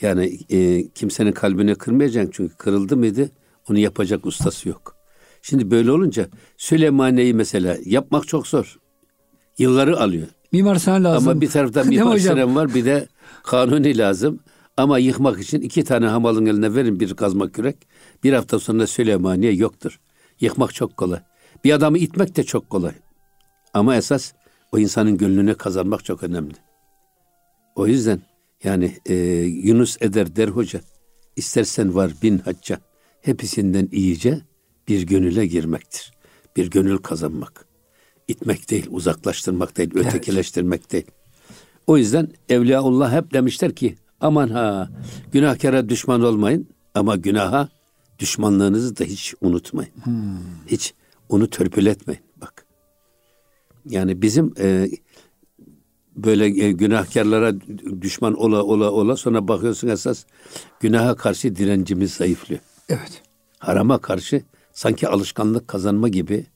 Yani 0.00 0.38
e, 0.50 0.88
kimsenin 0.88 1.32
kalbini 1.32 1.74
kırmayacaksın 1.74 2.32
çünkü 2.34 2.54
kırıldı 2.56 2.96
mıydı 2.96 3.30
onu 3.70 3.78
yapacak 3.78 4.26
ustası 4.26 4.68
yok. 4.68 4.96
Şimdi 5.42 5.70
böyle 5.70 5.90
olunca 5.90 6.28
Süleymaniye'yi 6.56 7.34
mesela 7.34 7.76
yapmak 7.84 8.28
çok 8.28 8.46
zor. 8.46 8.78
Yılları 9.58 10.00
alıyor. 10.00 10.26
Mimar 10.52 10.76
Sinan 10.76 11.04
lazım. 11.04 11.28
Ama 11.28 11.40
bir 11.40 11.50
tarafta 11.50 11.84
Mimar 11.84 12.18
Sinan 12.18 12.56
var 12.56 12.74
bir 12.74 12.84
de 12.84 13.08
kanuni 13.42 13.98
lazım. 13.98 14.40
Ama 14.76 14.98
yıkmak 14.98 15.40
için 15.40 15.60
iki 15.60 15.84
tane 15.84 16.06
hamalın 16.06 16.46
eline 16.46 16.74
verin 16.74 17.00
bir 17.00 17.14
kazma 17.14 17.52
kürek. 17.52 17.76
Bir 18.24 18.32
hafta 18.32 18.58
sonra 18.58 18.86
Süleymaniye 18.86 19.52
yoktur. 19.52 20.00
Yıkmak 20.40 20.74
çok 20.74 20.96
kolay. 20.96 21.20
Bir 21.64 21.72
adamı 21.72 21.98
itmek 21.98 22.36
de 22.36 22.44
çok 22.44 22.70
kolay. 22.70 22.92
Ama 23.74 23.96
esas 23.96 24.32
o 24.72 24.78
insanın 24.78 25.18
gönlünü 25.18 25.54
kazanmak 25.54 26.04
çok 26.04 26.22
önemli. 26.22 26.54
O 27.76 27.86
yüzden 27.86 28.22
yani 28.64 28.96
e, 29.06 29.14
Yunus 29.42 29.96
Eder 30.00 30.36
der 30.36 30.48
hoca 30.48 30.80
istersen 31.36 31.94
var 31.94 32.12
bin 32.22 32.38
hacca 32.38 32.78
hepsinden 33.22 33.88
iyice 33.92 34.40
bir 34.88 35.02
gönüle 35.02 35.46
girmektir. 35.46 36.12
Bir 36.56 36.70
gönül 36.70 36.98
kazanmak. 36.98 37.66
İtmek 38.28 38.70
değil, 38.70 38.86
uzaklaştırmak 38.90 39.76
değil, 39.76 39.90
ötekileştirmek 39.94 40.80
evet. 40.80 40.92
değil. 40.92 41.06
O 41.86 41.96
yüzden 41.96 42.28
Evliyaullah 42.48 43.12
hep 43.12 43.32
demişler 43.32 43.74
ki 43.74 43.96
aman 44.24 44.48
ha 44.48 44.88
günahkara 45.32 45.88
düşman 45.88 46.22
olmayın 46.22 46.68
ama 46.94 47.16
günaha 47.16 47.68
düşmanlığınızı 48.18 48.96
da 48.96 49.04
hiç 49.04 49.34
unutmayın. 49.40 49.90
Hmm. 50.04 50.38
Hiç 50.66 50.94
onu 51.28 51.50
törpületmeyin. 51.50 52.22
Bak. 52.40 52.66
Yani 53.88 54.22
bizim 54.22 54.54
e, 54.58 54.88
böyle 56.16 56.64
e, 56.64 56.72
günahkarlara 56.72 57.52
düşman 58.00 58.34
ola 58.34 58.62
ola 58.62 58.90
ola 58.90 59.16
sonra 59.16 59.48
bakıyorsun 59.48 59.88
esas 59.88 60.24
günaha 60.80 61.16
karşı 61.16 61.56
direncimiz 61.56 62.14
zayıflıyor. 62.14 62.60
Evet. 62.88 63.22
Harama 63.58 63.98
karşı 63.98 64.42
sanki 64.72 65.08
alışkanlık 65.08 65.68
kazanma 65.68 66.08
gibi, 66.08 66.46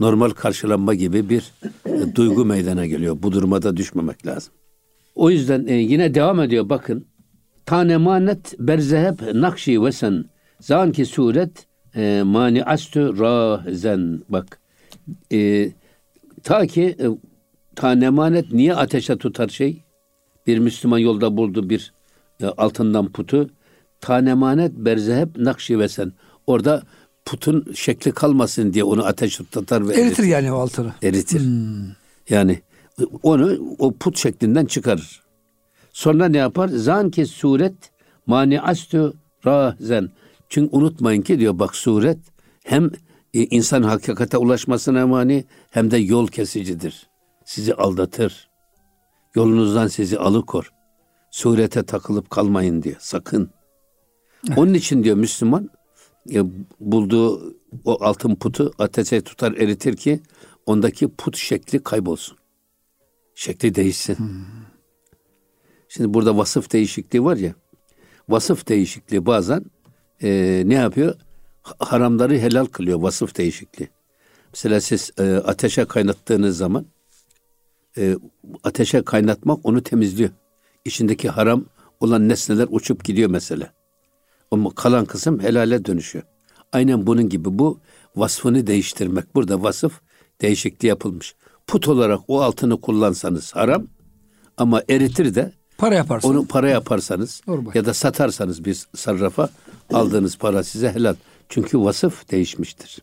normal 0.00 0.30
karşılanma 0.30 0.94
gibi 0.94 1.28
bir 1.28 1.52
e, 1.86 2.14
duygu 2.14 2.44
meydana 2.44 2.86
geliyor. 2.86 3.16
Bu 3.22 3.32
durumda 3.32 3.76
düşmemek 3.76 4.26
lazım. 4.26 4.52
O 5.14 5.30
yüzden 5.30 5.66
e, 5.66 5.74
yine 5.74 6.14
devam 6.14 6.40
ediyor 6.40 6.68
bakın. 6.68 7.06
Tane 7.66 7.96
manet 7.96 8.54
berzeheb 8.58 9.18
nakşi 9.34 9.82
ve 9.82 9.92
sen 9.92 10.24
zanki 10.60 11.06
suret 11.06 11.66
e, 11.96 12.22
mani 12.22 12.64
astu 12.64 13.18
razen 13.18 14.22
bak. 14.28 14.60
E, 15.32 15.70
ta 16.42 16.66
ki 16.66 16.96
e, 17.00 17.06
tane 17.76 18.10
manet 18.10 18.52
niye 18.52 18.74
ateşe 18.74 19.16
tutar 19.18 19.48
şey? 19.48 19.82
Bir 20.46 20.58
Müslüman 20.58 20.98
yolda 20.98 21.36
buldu 21.36 21.70
bir 21.70 21.92
e, 22.42 22.46
altından 22.46 23.12
putu. 23.12 23.50
Tane 24.00 24.34
manet 24.34 24.72
berzeheb 24.72 25.28
nakşi 25.36 25.78
ve 25.78 25.88
sen. 25.88 26.12
Orada 26.46 26.82
putun 27.24 27.72
şekli 27.74 28.12
kalmasın 28.12 28.72
diye 28.72 28.84
onu 28.84 29.06
ateş 29.06 29.36
tutar 29.36 29.88
ve 29.88 29.92
eritir, 29.92 30.06
eritir 30.06 30.24
yani 30.24 30.52
o 30.52 30.56
altını. 30.56 30.92
Eritir. 31.02 31.40
Hmm. 31.40 31.86
Yani 32.30 32.60
onu 33.22 33.76
o 33.78 33.92
put 33.92 34.18
şeklinden 34.18 34.64
çıkarır. 34.64 35.25
Sonra 35.96 36.28
ne 36.28 36.38
yapar? 36.38 36.68
Zan 36.68 37.10
ki 37.10 37.26
suret 37.26 37.74
mani 38.26 38.60
astu 38.60 39.16
razen. 39.46 40.10
Çünkü 40.48 40.76
unutmayın 40.76 41.22
ki 41.22 41.38
diyor 41.38 41.58
bak 41.58 41.76
suret 41.76 42.18
hem 42.64 42.90
e, 43.34 43.44
insan 43.44 43.82
hakikate 43.82 44.36
ulaşmasına 44.36 45.06
mani 45.06 45.44
hem 45.70 45.90
de 45.90 45.96
yol 45.96 46.26
kesicidir. 46.26 47.08
Sizi 47.44 47.74
aldatır. 47.74 48.48
Yolunuzdan 49.34 49.86
sizi 49.86 50.18
alıkor. 50.18 50.72
Surete 51.30 51.82
takılıp 51.82 52.30
kalmayın 52.30 52.82
diyor. 52.82 52.96
Sakın. 52.98 53.50
Onun 54.56 54.74
için 54.74 55.04
diyor 55.04 55.16
Müslüman 55.16 55.70
e, 56.32 56.42
bulduğu 56.80 57.56
o 57.84 58.04
altın 58.04 58.34
putu 58.34 58.72
ateşe 58.78 59.20
tutar 59.20 59.52
eritir 59.52 59.96
ki 59.96 60.20
ondaki 60.66 61.08
put 61.08 61.36
şekli 61.36 61.82
kaybolsun. 61.82 62.38
Şekli 63.34 63.74
değişsin. 63.74 64.14
Hmm. 64.14 64.65
Şimdi 65.96 66.14
burada 66.14 66.36
vasıf 66.36 66.72
değişikliği 66.72 67.24
var 67.24 67.36
ya. 67.36 67.54
Vasıf 68.28 68.68
değişikliği 68.68 69.26
bazen 69.26 69.64
e, 70.22 70.62
ne 70.66 70.74
yapıyor? 70.74 71.14
Haramları 71.62 72.38
helal 72.38 72.64
kılıyor 72.64 73.00
vasıf 73.00 73.36
değişikliği. 73.38 73.88
Mesela 74.52 74.80
siz 74.80 75.10
e, 75.18 75.34
ateşe 75.34 75.84
kaynattığınız 75.84 76.56
zaman 76.56 76.86
e, 77.98 78.16
ateşe 78.64 79.02
kaynatmak 79.02 79.58
onu 79.66 79.82
temizliyor. 79.82 80.30
İçindeki 80.84 81.28
haram 81.28 81.64
olan 82.00 82.28
nesneler 82.28 82.66
uçup 82.70 83.04
gidiyor 83.04 83.30
mesela. 83.30 83.72
Ama 84.50 84.74
kalan 84.74 85.04
kısım 85.04 85.40
helale 85.40 85.84
dönüşüyor. 85.84 86.24
Aynen 86.72 87.06
bunun 87.06 87.28
gibi 87.28 87.58
bu 87.58 87.80
vasfını 88.16 88.66
değiştirmek. 88.66 89.34
Burada 89.34 89.62
vasıf 89.62 90.00
değişikliği 90.40 90.88
yapılmış. 90.88 91.34
Put 91.66 91.88
olarak 91.88 92.20
o 92.28 92.40
altını 92.42 92.80
kullansanız 92.80 93.52
haram 93.56 93.86
ama 94.56 94.82
eritir 94.88 95.34
de 95.34 95.52
para 95.78 95.94
yaparsanız. 95.94 96.36
Onu 96.36 96.46
para 96.46 96.68
yaparsanız 96.68 97.40
Normal. 97.46 97.74
ya 97.74 97.84
da 97.84 97.94
satarsanız 97.94 98.64
bir 98.64 98.86
sarrafa 98.96 99.48
aldığınız 99.92 100.36
para 100.38 100.64
size 100.64 100.92
helal. 100.92 101.14
Çünkü 101.48 101.78
vasıf 101.78 102.30
değişmiştir. 102.30 102.98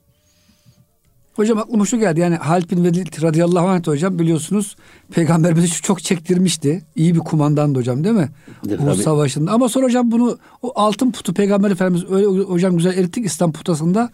Hocam 1.33 1.57
aklıma 1.57 1.85
şu 1.85 1.99
geldi 1.99 2.19
yani 2.19 2.35
Halid 2.35 2.71
bin 2.71 2.83
Velid 2.83 3.21
radıyallahu 3.21 3.67
anh 3.67 3.87
hocam 3.87 4.19
biliyorsunuz 4.19 4.75
peygamberimizi 5.11 5.81
çok 5.81 6.03
çektirmişti. 6.03 6.83
İyi 6.95 7.15
bir 7.15 7.19
kumandandı 7.19 7.79
hocam 7.79 8.03
değil 8.03 8.15
mi? 8.15 8.29
Bu 8.63 8.95
savaşında. 8.95 9.51
Ama 9.51 9.69
sonra 9.69 9.85
hocam 9.85 10.11
bunu 10.11 10.37
o 10.61 10.71
altın 10.75 11.11
putu 11.11 11.33
peygamber 11.33 11.71
efendimiz 11.71 12.11
öyle 12.11 12.27
hocam 12.27 12.77
güzel 12.77 12.97
erittik 12.97 13.25
İslam 13.25 13.51
putasında. 13.51 14.09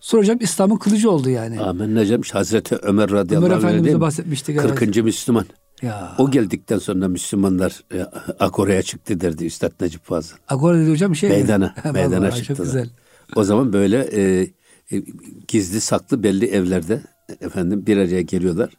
Sonra 0.00 0.22
hocam 0.22 0.38
İslam'ın 0.40 0.76
kılıcı 0.76 1.10
oldu 1.10 1.30
yani. 1.30 1.60
Amin 1.60 1.96
hocam. 1.96 2.20
Hazreti 2.32 2.76
Ömer 2.76 3.10
radıyallahu 3.10 3.52
anh. 3.52 3.58
Ömer 3.58 3.68
Efendimiz'e 3.68 4.00
bahsetmiştik. 4.00 4.58
40. 4.58 4.82
Evet. 4.82 5.04
Müslüman. 5.04 5.44
Ya. 5.82 6.14
O 6.18 6.30
geldikten 6.30 6.78
sonra 6.78 7.08
Müslümanlar 7.08 7.84
e, 7.94 8.06
Agora'ya 8.40 8.82
çıktı 8.82 9.20
derdi 9.20 9.44
Üstad 9.44 9.72
Necip 9.80 10.04
Fazıl. 10.04 10.36
Agora 10.48 10.78
dedi 10.78 10.90
hocam 10.90 11.16
şey 11.16 11.30
Meydana, 11.30 11.74
meydana 11.92 12.30
çıktı. 12.30 12.54
Çok 12.54 12.66
güzel. 12.66 12.90
O 13.36 13.44
zaman 13.44 13.72
böyle 13.72 13.98
e, 13.98 14.46
e, 14.92 15.02
gizli 15.48 15.80
saklı 15.80 16.22
belli 16.22 16.46
evlerde 16.46 17.02
efendim 17.40 17.86
bir 17.86 17.96
araya 17.96 18.22
geliyorlar. 18.22 18.70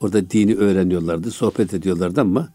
Orada 0.00 0.30
dini 0.30 0.54
öğreniyorlardı, 0.54 1.30
sohbet 1.30 1.74
ediyorlardı 1.74 2.20
ama 2.20 2.48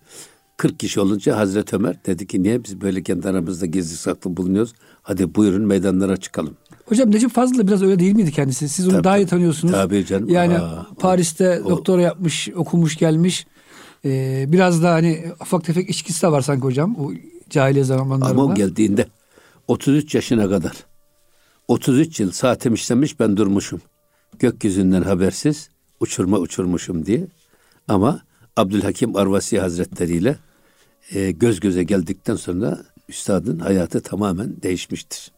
40 0.57 0.79
kişi 0.79 0.99
olunca 0.99 1.37
Hazreti 1.37 1.75
Ömer 1.75 2.05
dedi 2.05 2.27
ki 2.27 2.43
niye 2.43 2.63
biz 2.63 2.81
böyle 2.81 3.03
kendi 3.03 3.29
aramızda 3.29 3.65
gizli 3.65 3.95
saklı 3.97 4.37
bulunuyoruz? 4.37 4.73
Hadi 5.01 5.35
buyurun 5.35 5.67
meydanlara 5.67 6.17
çıkalım. 6.17 6.57
Hocam 6.85 7.11
Necip 7.11 7.31
Fazıl 7.31 7.57
da 7.57 7.67
biraz 7.67 7.83
öyle 7.83 7.99
değil 7.99 8.15
miydi 8.15 8.31
kendisi? 8.31 8.69
Siz 8.69 8.87
onu 8.87 8.93
tabii, 8.93 9.03
daha 9.03 9.17
iyi 9.17 9.27
tanıyorsunuz. 9.27 9.73
Tabii 9.73 10.05
canım. 10.05 10.29
Yani 10.29 10.59
Aa, 10.59 10.87
Paris'te 10.99 11.61
o, 11.61 11.69
doktora 11.69 12.01
yapmış, 12.01 12.49
okumuş 12.55 12.97
gelmiş. 12.97 13.47
Ee, 14.05 14.45
biraz 14.47 14.83
da 14.83 14.91
hani 14.91 15.25
ufak 15.41 15.63
tefek 15.63 15.89
içkisi 15.89 16.21
de 16.21 16.31
var 16.31 16.41
sanki 16.41 16.63
hocam. 16.63 16.95
O 16.99 17.11
cahiliye 17.49 17.83
zamanlarında. 17.83 18.41
Ama 18.41 18.53
o 18.53 18.55
geldiğinde 18.55 19.07
33 19.67 20.15
yaşına 20.15 20.49
kadar 20.49 20.73
33 21.67 22.19
yıl 22.19 22.31
saatim 22.31 22.73
işlemiş 22.73 23.19
ben 23.19 23.37
durmuşum. 23.37 23.81
Gökyüzünden 24.39 25.01
habersiz 25.01 25.69
uçurma 25.99 26.37
uçurmuşum 26.37 27.05
diye. 27.05 27.27
Ama 27.87 28.21
Abdülhakim 28.57 29.15
Arvasi 29.15 29.59
Hazretleri 29.59 30.13
ile 30.13 30.35
e, 31.13 31.31
göz 31.31 31.59
göze 31.59 31.83
geldikten 31.83 32.35
sonra 32.35 32.83
üstadın 33.09 33.59
hayatı 33.59 34.01
tamamen 34.01 34.61
değişmiştir. 34.61 35.31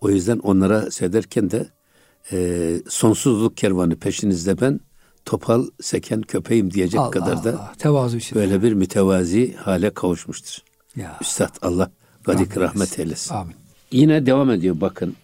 O 0.00 0.10
yüzden 0.10 0.38
onlara 0.38 0.90
seyrederken 0.90 1.50
de 1.50 1.66
e, 2.32 2.78
sonsuzluk 2.88 3.56
kervanı 3.56 3.96
peşinizde 3.96 4.60
ben 4.60 4.80
topal 5.24 5.66
seken 5.80 6.22
köpeğim 6.22 6.70
diyecek 6.70 7.00
Allah 7.00 7.10
kadar 7.10 7.44
da 7.44 7.50
Allah. 7.50 7.72
Tevazu 7.78 8.16
için. 8.16 8.36
böyle 8.36 8.62
bir 8.62 8.72
mütevazi 8.72 9.54
hale 9.54 9.90
kavuşmuştur. 9.90 10.58
Ya. 10.96 11.18
Üstad 11.20 11.56
Allah 11.62 11.90
gadik 12.24 12.56
Rahmet 12.56 12.70
rahmet 12.70 12.98
eylesin. 12.98 13.34
Amin. 13.34 13.54
Yine 13.90 14.26
devam 14.26 14.50
ediyor 14.50 14.80
bakın. 14.80 15.16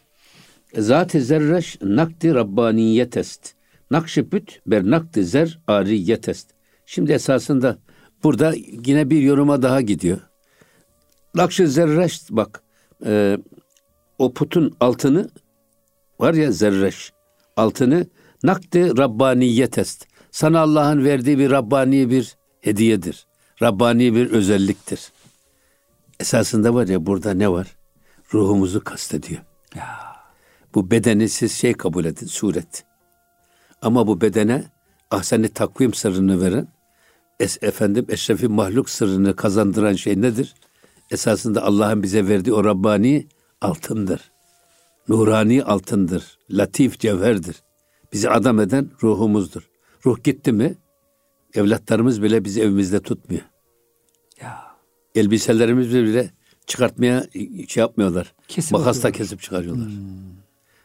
Zat-ı 0.78 1.20
zerreş 1.20 1.78
nakdi 1.82 2.34
rabbaniyetest. 2.34 3.54
Nakşibüt 3.90 4.60
ber 4.66 4.84
nakdi 4.84 5.24
zer 5.24 5.58
ariyetest. 5.66 6.50
Şimdi 6.86 7.12
esasında 7.12 7.78
burada 8.24 8.54
yine 8.86 9.10
bir 9.10 9.22
yoruma 9.22 9.62
daha 9.62 9.80
gidiyor. 9.80 10.18
Nakşi 11.34 11.66
zerreş 11.68 12.22
bak 12.30 12.62
e, 13.06 13.38
o 14.18 14.32
putun 14.32 14.76
altını 14.80 15.30
var 16.20 16.34
ya 16.34 16.52
zerreş 16.52 17.12
altını 17.56 18.06
nakdi 18.42 18.98
rabbaniyetest. 18.98 20.06
Sana 20.30 20.60
Allah'ın 20.60 21.04
verdiği 21.04 21.38
bir 21.38 21.50
Rabbani 21.50 22.10
bir 22.10 22.36
hediyedir. 22.60 23.26
Rabbani 23.62 24.14
bir 24.14 24.30
özelliktir. 24.30 25.12
Esasında 26.20 26.74
var 26.74 26.88
ya 26.88 27.06
burada 27.06 27.34
ne 27.34 27.52
var? 27.52 27.76
Ruhumuzu 28.34 28.84
kastediyor. 28.84 29.42
Ya. 29.74 29.98
Bu 30.74 30.90
bedeni 30.90 31.28
siz 31.28 31.52
şey 31.52 31.72
kabul 31.72 32.04
edin, 32.04 32.26
suret. 32.26 32.84
Ama 33.82 34.06
bu 34.06 34.20
bedene 34.20 34.64
ahseni 35.10 35.48
takvim 35.48 35.94
sırrını 35.94 36.40
veren, 36.40 36.68
es, 37.40 37.58
efendim 37.62 38.06
eşrefi 38.08 38.48
mahluk 38.48 38.90
sırrını 38.90 39.36
kazandıran 39.36 39.94
şey 39.94 40.20
nedir? 40.20 40.54
Esasında 41.10 41.62
Allah'ın 41.62 42.02
bize 42.02 42.28
verdiği 42.28 42.52
o 42.52 42.64
Rabbani 42.64 43.26
altındır. 43.60 44.30
Nurani 45.08 45.64
altındır. 45.64 46.38
Latif 46.50 46.98
cevherdir. 47.00 47.56
Bizi 48.12 48.30
adam 48.30 48.60
eden 48.60 48.90
ruhumuzdur. 49.02 49.68
Ruh 50.06 50.22
gitti 50.24 50.52
mi 50.52 50.74
evlatlarımız 51.54 52.22
bile 52.22 52.44
bizi 52.44 52.60
evimizde 52.62 53.00
tutmuyor. 53.00 53.42
Ya. 54.40 54.58
Elbiselerimizi 55.14 56.02
bile 56.04 56.30
çıkartmaya 56.66 57.26
şey 57.68 57.80
yapmıyorlar. 57.80 58.34
Kesip 58.48 58.72
Makasla 58.72 58.90
atıyorlar. 58.90 59.12
kesip 59.12 59.42
çıkarıyorlar. 59.42 59.88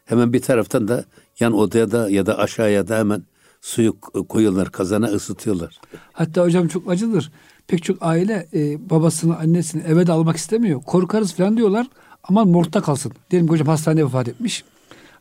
Hemen 0.06 0.34
bir 0.34 0.42
taraftan 0.42 0.88
da 0.88 1.06
yan 1.40 1.54
odaya 1.54 1.92
da 1.92 2.10
ya 2.10 2.26
da 2.26 2.38
aşağıya 2.38 2.88
da 2.88 2.98
hemen 2.98 3.24
suyu 3.62 4.00
koyuyorlar 4.30 4.72
kazana 4.72 5.06
ısıtıyorlar. 5.06 5.80
Hatta 6.14 6.42
hocam 6.44 6.68
çok 6.68 6.92
acıdır. 6.92 7.32
Pek 7.68 7.84
çok 7.84 7.98
aile 8.02 8.48
e, 8.54 8.90
babasını, 8.90 9.38
annesini 9.38 9.84
eve 9.84 10.08
de 10.08 10.12
almak 10.12 10.38
istemiyor. 10.38 10.82
Korkarız 10.82 11.34
falan 11.34 11.58
diyorlar. 11.58 11.88
Aman 12.24 12.48
morgda 12.48 12.82
kalsın. 12.82 13.12
Diyelim 13.32 13.48
ki 13.48 13.52
hocam 13.52 13.68
hastanede 13.68 14.06
vefat 14.06 14.28
etmiş. 14.28 14.64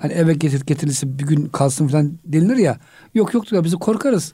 Hani 0.02 0.12
eve 0.12 0.34
getir, 0.34 0.60
getirilse 0.66 1.18
bir 1.18 1.24
gün 1.26 1.46
kalsın 1.46 1.88
falan 1.88 2.12
denilir 2.24 2.56
ya. 2.56 2.78
Yok 3.14 3.34
yok 3.34 3.50
diyor 3.50 3.64
bizi 3.64 3.76
korkarız. 3.76 4.32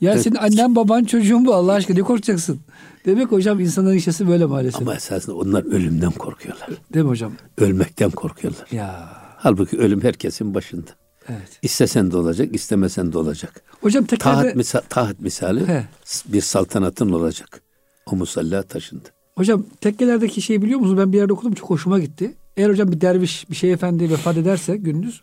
Ya 0.00 0.12
Evet. 0.12 0.22
senin 0.22 0.34
annen 0.34 0.76
baban 0.76 1.04
çocuğun 1.04 1.46
bu 1.46 1.54
Allah 1.54 1.72
aşkına 1.72 1.96
ne 1.96 2.02
korkacaksın? 2.02 2.60
Demek 3.06 3.32
hocam 3.32 3.60
insanların 3.60 3.96
işesi 3.96 4.28
böyle 4.28 4.44
maalesef. 4.44 4.80
Ama 4.82 4.94
esasında 4.94 5.36
onlar 5.36 5.64
ölümden 5.64 6.10
korkuyorlar. 6.10 6.68
Değil 6.94 7.04
mi 7.04 7.08
hocam? 7.08 7.32
Ölmekten 7.58 8.10
korkuyorlar. 8.10 8.66
Ya 8.72 9.08
Halbuki 9.36 9.78
ölüm 9.78 10.02
herkesin 10.02 10.54
başında. 10.54 10.90
evet. 11.28 11.58
İstesen 11.62 12.10
de 12.10 12.16
olacak, 12.16 12.54
istemesen 12.54 13.12
de 13.12 13.18
olacak. 13.18 13.62
Hocam 13.80 14.04
teklerde... 14.04 14.42
Taht, 14.48 14.56
misa, 14.56 14.80
taht 14.80 15.20
misali 15.20 15.68
He. 15.68 15.84
bir 16.26 16.40
saltanatın 16.40 17.10
olacak. 17.12 17.60
O 18.06 18.16
musalla 18.16 18.62
taşındı. 18.62 19.08
Hocam 19.36 19.64
tekkelerdeki 19.80 20.42
şeyi 20.42 20.62
biliyor 20.62 20.80
musunuz? 20.80 20.98
Ben 20.98 21.12
bir 21.12 21.18
yerde 21.18 21.32
okudum 21.32 21.54
çok 21.54 21.70
hoşuma 21.70 21.98
gitti. 21.98 22.34
Eğer 22.56 22.70
hocam 22.70 22.92
bir 22.92 23.00
derviş 23.00 23.50
bir 23.50 23.56
şey 23.56 23.72
efendi 23.72 24.10
vefat 24.10 24.36
ederse 24.36 24.76
gündüz 24.76 25.22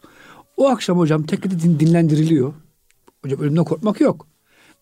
o 0.57 0.67
akşam 0.69 0.97
hocam 0.97 1.23
tekkede 1.23 1.59
din- 1.59 1.79
dinlendiriliyor. 1.79 2.53
Hocam 3.23 3.39
ölümden 3.39 3.63
korkmak 3.63 4.01
yok. 4.01 4.27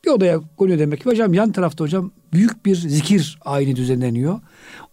Bir 0.06 0.10
odaya 0.12 0.40
konuyor 0.58 0.80
demek 0.80 1.00
ki 1.04 1.06
hocam 1.10 1.34
yan 1.34 1.52
tarafta 1.52 1.84
hocam 1.84 2.12
büyük 2.34 2.66
bir 2.66 2.76
zikir 2.76 3.40
ayini 3.46 3.76
düzenleniyor. 3.76 4.40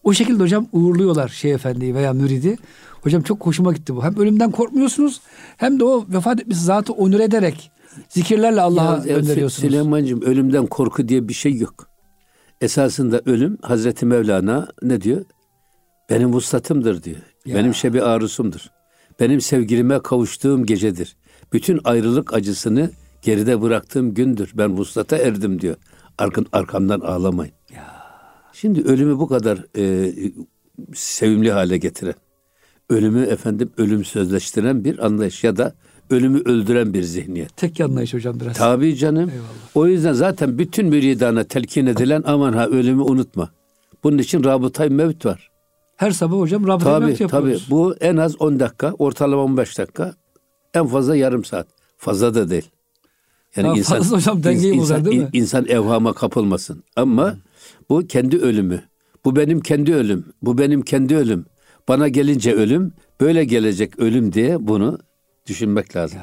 O 0.05 0.13
şekilde 0.13 0.43
hocam 0.43 0.67
uğurluyorlar 0.73 1.29
şey 1.29 1.53
efendiyi 1.53 1.95
veya 1.95 2.13
müridi. 2.13 2.57
Hocam 3.03 3.23
çok 3.23 3.47
hoşuma 3.47 3.73
gitti 3.73 3.97
bu. 3.97 4.05
Hem 4.05 4.17
ölümden 4.17 4.51
korkmuyorsunuz 4.51 5.21
hem 5.57 5.81
de 5.81 5.85
o 5.85 6.05
vefat 6.09 6.41
etmiş 6.41 6.57
zatı 6.57 6.93
onur 6.93 7.21
ederek 7.21 7.71
zikirlerle 8.09 8.61
Allah'a 8.61 8.97
gönderiyorsunuz. 8.99 9.53
Süleyman'cığım 9.71 10.23
ölümden 10.23 10.67
korku 10.67 11.09
diye 11.09 11.29
bir 11.29 11.35
şey 11.35 11.57
yok. 11.57 11.89
Esasında 12.61 13.23
ölüm 13.27 13.59
Hazreti 13.63 14.07
Mevlana 14.07 14.69
ne 14.83 15.01
diyor? 15.01 15.25
Benim 16.11 16.33
vuslatımdır 16.33 17.03
diyor. 17.03 17.17
Ya. 17.47 17.57
Benim 17.57 17.75
şebi 17.75 18.03
arusumdur. 18.03 18.61
Benim 19.21 19.41
sevgilime 19.41 20.03
kavuştuğum 20.03 20.67
gecedir. 20.67 21.17
Bütün 21.53 21.81
ayrılık 21.85 22.35
acısını 22.35 22.91
geride 23.23 23.63
bıraktığım 23.63 24.15
gündür. 24.15 24.53
Ben 24.55 24.77
vuslata 24.77 25.17
erdim 25.17 25.61
diyor. 25.61 25.77
Arkın, 26.19 26.47
arkamdan 26.53 27.01
ağlamayın. 27.01 27.55
Şimdi 28.53 28.83
ölümü 28.83 29.19
bu 29.19 29.29
kadar 29.29 29.65
e, 29.79 30.15
sevimli 30.95 31.53
hale 31.53 31.79
getiren, 31.79 32.15
ölümü 32.91 33.23
efendim 33.23 33.71
ölüm 33.77 34.05
sözleştiren 34.05 34.85
bir 34.85 35.07
anlayış 35.07 35.45
ya 35.45 35.57
da 35.57 35.75
ölümü 36.11 36.41
öldüren 36.41 36.95
bir 36.95 37.03
zihniyet. 37.03 37.57
Tek 37.57 37.81
anlayış 37.81 38.15
hocam 38.15 38.41
biraz. 38.41 38.57
Tabii 38.57 38.97
canım. 38.97 39.31
Eyvallah. 39.31 39.47
O 39.75 39.87
yüzden 39.87 40.13
zaten 40.13 40.59
bütün 40.59 40.87
müridana 40.87 41.45
telkin 41.45 41.87
edilen 41.87 42.23
aman 42.27 42.53
ha 42.53 42.67
ölümü 42.67 43.03
unutma. 43.03 43.51
Bunun 44.05 44.19
için 44.19 44.45
rabıtay 44.45 44.89
mevt 44.89 45.27
var. 45.27 45.51
Her 45.97 46.11
sabah 46.11 46.37
hocam 46.37 46.67
rabıta 46.67 47.01
Tabii 47.01 47.15
tabii. 47.17 47.23
yapıyoruz. 47.23 47.67
Bu 47.71 47.95
en 48.01 48.17
az 48.17 48.41
10 48.41 48.61
dakika, 48.61 48.93
ortalama 48.99 49.43
15 49.43 49.79
dakika. 49.79 50.15
En 50.75 50.87
fazla 50.87 51.17
yarım 51.17 51.45
saat. 51.45 51.67
Fazla 51.97 52.35
da 52.35 52.51
değil. 52.51 52.71
Daha 53.57 53.75
fazla 53.75 54.17
hocam 54.17 54.43
dengeyi 54.45 54.75
ins- 54.75 54.79
bozar, 54.79 55.05
değil 55.05 55.21
mi? 55.23 55.29
insan 55.33 55.67
evhama 55.67 56.13
kapılmasın. 56.13 56.85
Ama 56.97 57.37
bu 57.91 58.07
kendi 58.07 58.39
ölümü. 58.39 58.83
Bu 59.25 59.37
benim 59.37 59.61
kendi 59.61 59.95
ölüm. 59.95 60.25
Bu 60.43 60.59
benim 60.59 60.83
kendi 60.83 61.17
ölüm. 61.17 61.45
Bana 61.89 62.09
gelince 62.09 62.53
ölüm, 62.55 62.93
böyle 63.21 63.45
gelecek 63.45 63.99
ölüm 63.99 64.33
diye 64.33 64.67
bunu 64.67 64.99
düşünmek 65.47 65.97
lazım. 65.97 66.19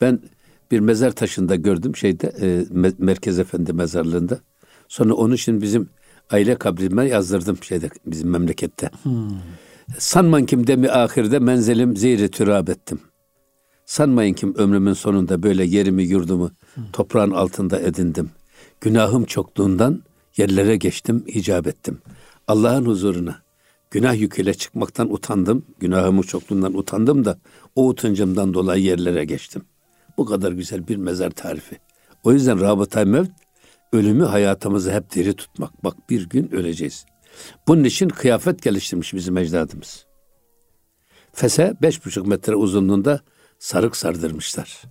Ben 0.00 0.20
bir 0.70 0.80
mezar 0.80 1.10
taşında 1.10 1.56
gördüm 1.56 1.96
şeyde 1.96 2.26
e, 2.26 2.46
Me- 2.74 2.94
Merkez 2.98 3.38
Efendi 3.38 3.72
mezarlığında. 3.72 4.38
Sonra 4.88 5.14
onu 5.14 5.38
şimdi 5.38 5.62
bizim 5.62 5.88
aile 6.30 6.54
kabrime 6.54 7.08
yazdırdım 7.08 7.62
şeyde 7.62 7.90
bizim 8.06 8.30
memlekette. 8.30 8.90
Sanmayın 9.98 10.46
kim 10.46 10.66
demi 10.66 10.90
ahirde 10.90 11.38
menzelim 11.38 11.96
zeyri 11.96 12.30
türab 12.30 12.68
ettim. 12.68 13.00
Sanmayın 13.86 14.34
kim 14.34 14.54
ömrümün 14.54 14.92
sonunda 14.92 15.42
böyle 15.42 15.64
yerimi 15.64 16.02
yurdumu 16.02 16.50
toprağın 16.92 17.30
altında 17.30 17.80
edindim. 17.80 18.30
Günahım 18.80 19.24
çokluğundan 19.24 20.02
yerlere 20.36 20.76
geçtim, 20.76 21.24
icap 21.26 21.66
ettim. 21.66 21.98
Allah'ın 22.48 22.86
huzuruna 22.86 23.42
günah 23.90 24.20
yüküyle 24.20 24.54
çıkmaktan 24.54 25.12
utandım. 25.12 25.66
Günahımın 25.80 26.22
çokluğundan 26.22 26.78
utandım 26.78 27.24
da 27.24 27.38
o 27.76 27.88
utancımdan 27.88 28.54
dolayı 28.54 28.82
yerlere 28.82 29.24
geçtim. 29.24 29.62
Bu 30.18 30.24
kadar 30.24 30.52
güzel 30.52 30.88
bir 30.88 30.96
mezar 30.96 31.30
tarifi. 31.30 31.78
O 32.24 32.32
yüzden 32.32 32.60
rabıta 32.60 33.04
mevt 33.04 33.30
ölümü 33.92 34.24
hayatımızı 34.24 34.92
hep 34.92 35.14
diri 35.14 35.34
tutmak. 35.34 35.84
Bak 35.84 36.10
bir 36.10 36.28
gün 36.28 36.50
öleceğiz. 36.50 37.04
Bunun 37.68 37.84
için 37.84 38.08
kıyafet 38.08 38.62
geliştirmiş 38.62 39.14
bizim 39.14 39.38
ecdadımız. 39.38 40.06
Fese 41.32 41.74
beş 41.82 42.06
buçuk 42.06 42.26
metre 42.26 42.54
uzunluğunda 42.54 43.20
sarık 43.58 43.96
sardırmışlar. 43.96 44.82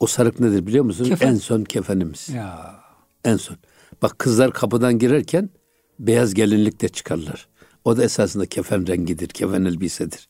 O 0.00 0.06
sarık 0.06 0.40
nedir 0.40 0.66
biliyor 0.66 0.84
musun? 0.84 1.04
Kefen. 1.04 1.28
En 1.28 1.34
son 1.34 1.64
kefenimiz. 1.64 2.28
Ya 2.28 2.80
En 3.24 3.36
son. 3.36 3.56
Bak 4.02 4.18
kızlar 4.18 4.52
kapıdan 4.52 4.98
girerken 4.98 5.50
beyaz 5.98 6.34
gelinlikle 6.34 6.88
çıkarlar. 6.88 7.48
O 7.84 7.96
da 7.96 8.04
esasında 8.04 8.46
kefen 8.46 8.86
rengidir, 8.86 9.28
kefen 9.28 9.64
elbisedir. 9.64 10.28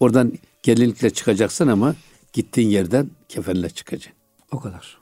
Oradan 0.00 0.32
gelinlikle 0.62 1.10
çıkacaksın 1.10 1.68
ama 1.68 1.94
gittiğin 2.32 2.68
yerden 2.68 3.10
kefenle 3.28 3.70
çıkacaksın. 3.70 4.12
o 4.52 4.60
kadar. 4.60 4.98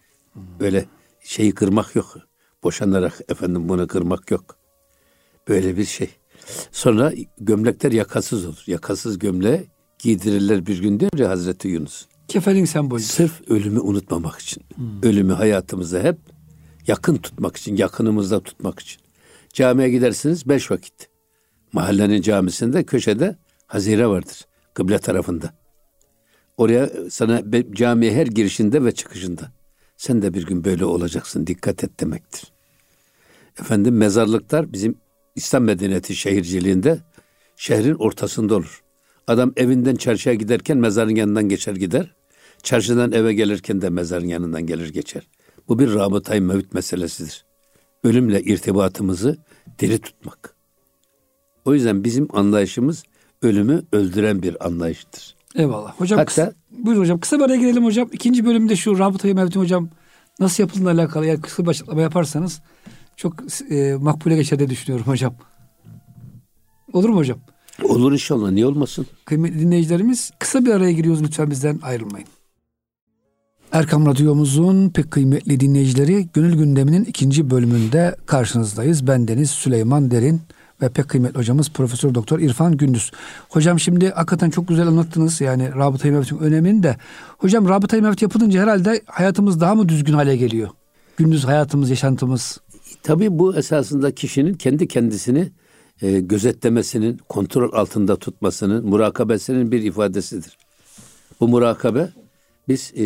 Öyle 0.61 0.85
şeyi 1.25 1.53
kırmak 1.53 1.97
yok. 1.97 2.17
Boşanarak 2.63 3.21
efendim 3.29 3.69
bunu 3.69 3.87
kırmak 3.87 4.31
yok. 4.31 4.57
Böyle 5.49 5.77
bir 5.77 5.85
şey. 5.85 6.11
Sonra 6.73 7.13
gömlekler 7.39 7.93
yakasız 7.93 8.47
olur. 8.47 8.63
Yakasız 8.67 9.19
gömleğe 9.19 9.65
giydirirler 9.99 10.67
bir 10.67 10.83
gün 10.83 11.01
diyor 11.01 11.13
ya 11.19 11.29
Hazreti 11.29 11.69
Yunus. 11.69 12.07
Kefenin 12.29 12.65
sembolü. 12.65 13.03
Sırf 13.03 13.51
ölümü 13.51 13.81
unutmamak 13.81 14.39
için. 14.39 14.63
Ölümü 15.03 15.33
hayatımızda 15.33 16.03
hep 16.03 16.17
yakın 16.87 17.17
tutmak 17.17 17.57
için, 17.57 17.77
yakınımızda 17.77 18.41
tutmak 18.41 18.81
için. 18.81 19.03
Camiye 19.53 19.91
gidersiniz 19.91 20.49
beş 20.49 20.71
vakit. 20.71 21.09
Mahallenin 21.73 22.23
camisinde 22.23 22.85
köşede 22.85 23.37
hazire 23.67 24.07
vardır. 24.07 24.47
Kıble 24.75 24.99
tarafında. 24.99 25.55
Oraya 26.57 26.91
sana 27.11 27.43
camiye 27.73 28.15
her 28.15 28.27
girişinde 28.27 28.85
ve 28.85 28.93
çıkışında. 28.93 29.53
Sen 30.01 30.23
de 30.23 30.35
bir 30.35 30.47
gün 30.47 30.65
böyle 30.65 30.85
olacaksın. 30.85 31.47
Dikkat 31.47 31.85
et 31.85 32.01
demektir. 32.01 32.53
Efendim 33.61 33.97
mezarlıklar 33.97 34.73
bizim 34.73 34.99
İslam 35.37 35.65
medeniyeti 35.65 36.17
şehirciliğinde 36.17 36.99
şehrin 37.57 37.95
ortasında 37.95 38.55
olur. 38.55 38.83
Adam 39.27 39.53
evinden 39.57 39.97
çarşıya 39.97 40.35
giderken 40.35 40.79
mezarın 40.79 41.15
yanından 41.15 41.49
geçer 41.49 41.75
gider. 41.75 42.15
Çarşıdan 42.63 43.13
eve 43.13 43.35
gelirken 43.35 43.83
de 43.83 43.91
mezarın 43.91 44.27
yanından 44.27 44.67
gelir 44.67 44.89
geçer. 44.89 45.29
Bu 45.69 45.79
bir 45.79 45.95
rabıtay 45.95 46.41
mevt 46.41 46.75
meselesidir. 46.75 47.45
Ölümle 48.05 48.43
irtibatımızı 48.43 49.37
diri 49.79 49.99
tutmak. 49.99 50.55
O 51.65 51.75
yüzden 51.75 52.05
bizim 52.05 52.37
anlayışımız 52.37 53.03
ölümü 53.43 53.83
öldüren 53.93 54.43
bir 54.43 54.67
anlayıştır. 54.67 55.37
Eyvallah. 55.55 55.93
Hocam 56.01 56.19
Hatta- 56.19 56.27
kısa, 56.29 56.60
buyurun 56.87 57.01
hocam. 57.01 57.21
Kısa 57.21 57.39
bir 57.39 57.45
araya 57.45 57.57
girelim 57.57 57.85
hocam. 57.85 58.09
İkinci 58.13 58.45
bölümde 58.45 58.77
şu 58.77 58.99
rabıtayı 58.99 59.35
mevtum 59.35 59.63
hocam 59.63 59.89
nasıl 60.41 60.63
yapıldığıyla 60.63 60.93
alakalı 60.93 61.27
eğer 61.27 61.41
kısa 61.41 61.63
bir 61.63 61.69
açıklama 61.69 62.01
yaparsanız 62.01 62.61
çok 63.17 63.35
e, 63.71 63.95
makbule 64.01 64.37
geçer 64.37 64.59
diye 64.59 64.71
düşünüyorum 64.71 65.07
hocam. 65.07 65.35
Olur 66.93 67.09
mu 67.09 67.17
hocam? 67.17 67.39
Olur 67.83 68.13
inşallah 68.13 68.51
niye 68.51 68.67
olmasın? 68.67 69.07
Kıymetli 69.25 69.61
dinleyicilerimiz 69.61 70.31
kısa 70.39 70.65
bir 70.65 70.71
araya 70.71 70.93
giriyoruz 70.93 71.23
lütfen 71.23 71.51
bizden 71.51 71.79
ayrılmayın. 71.83 72.29
Erkam 73.73 74.07
Radyomuzun 74.07 74.91
pek 74.91 75.11
kıymetli 75.11 75.61
dinleyicileri 75.61 76.29
Gönül 76.35 76.57
Gündemi'nin 76.57 77.05
ikinci 77.05 77.51
bölümünde 77.51 78.17
karşınızdayız. 78.27 79.07
Ben 79.07 79.29
Deniz 79.29 79.51
Süleyman 79.51 80.11
Derin 80.11 80.41
ve 80.83 80.89
pek 80.89 81.09
kıymetli 81.09 81.39
hocamız 81.39 81.71
Profesör 81.71 82.15
Doktor 82.15 82.39
İrfan 82.39 82.77
Gündüz. 82.77 83.11
Hocam 83.49 83.81
şimdi 83.81 84.11
hakikaten 84.11 84.51
çok 84.51 84.69
güzel 84.69 84.87
anlattınız 84.87 85.41
yani 85.41 85.75
rabıtayı 85.75 86.15
mevtun 86.15 86.39
önemini 86.39 86.83
de. 86.83 86.97
Hocam 87.39 87.69
rabıtayı 87.69 88.03
mevt 88.03 88.23
yapılınca 88.23 88.63
herhalde 88.63 89.03
hayatımız 89.07 89.61
daha 89.61 89.75
mı 89.75 89.89
düzgün 89.89 90.13
hale 90.13 90.37
geliyor? 90.37 90.69
Gündüz 91.17 91.45
hayatımız, 91.45 91.91
yaşantımız. 91.91 92.61
Tabii 93.03 93.39
bu 93.39 93.57
esasında 93.57 94.15
kişinin 94.15 94.55
kendi 94.55 94.89
kendisini 94.89 95.49
e, 96.03 96.21
gözetlemesinin, 96.21 97.21
kontrol 97.29 97.73
altında 97.73 98.17
tutmasının, 98.17 98.87
murakabesinin 98.87 99.73
bir 99.73 99.83
ifadesidir. 99.83 100.59
Bu 101.41 101.49
murakabe 101.49 102.09
biz 102.69 102.93
e, 102.97 103.05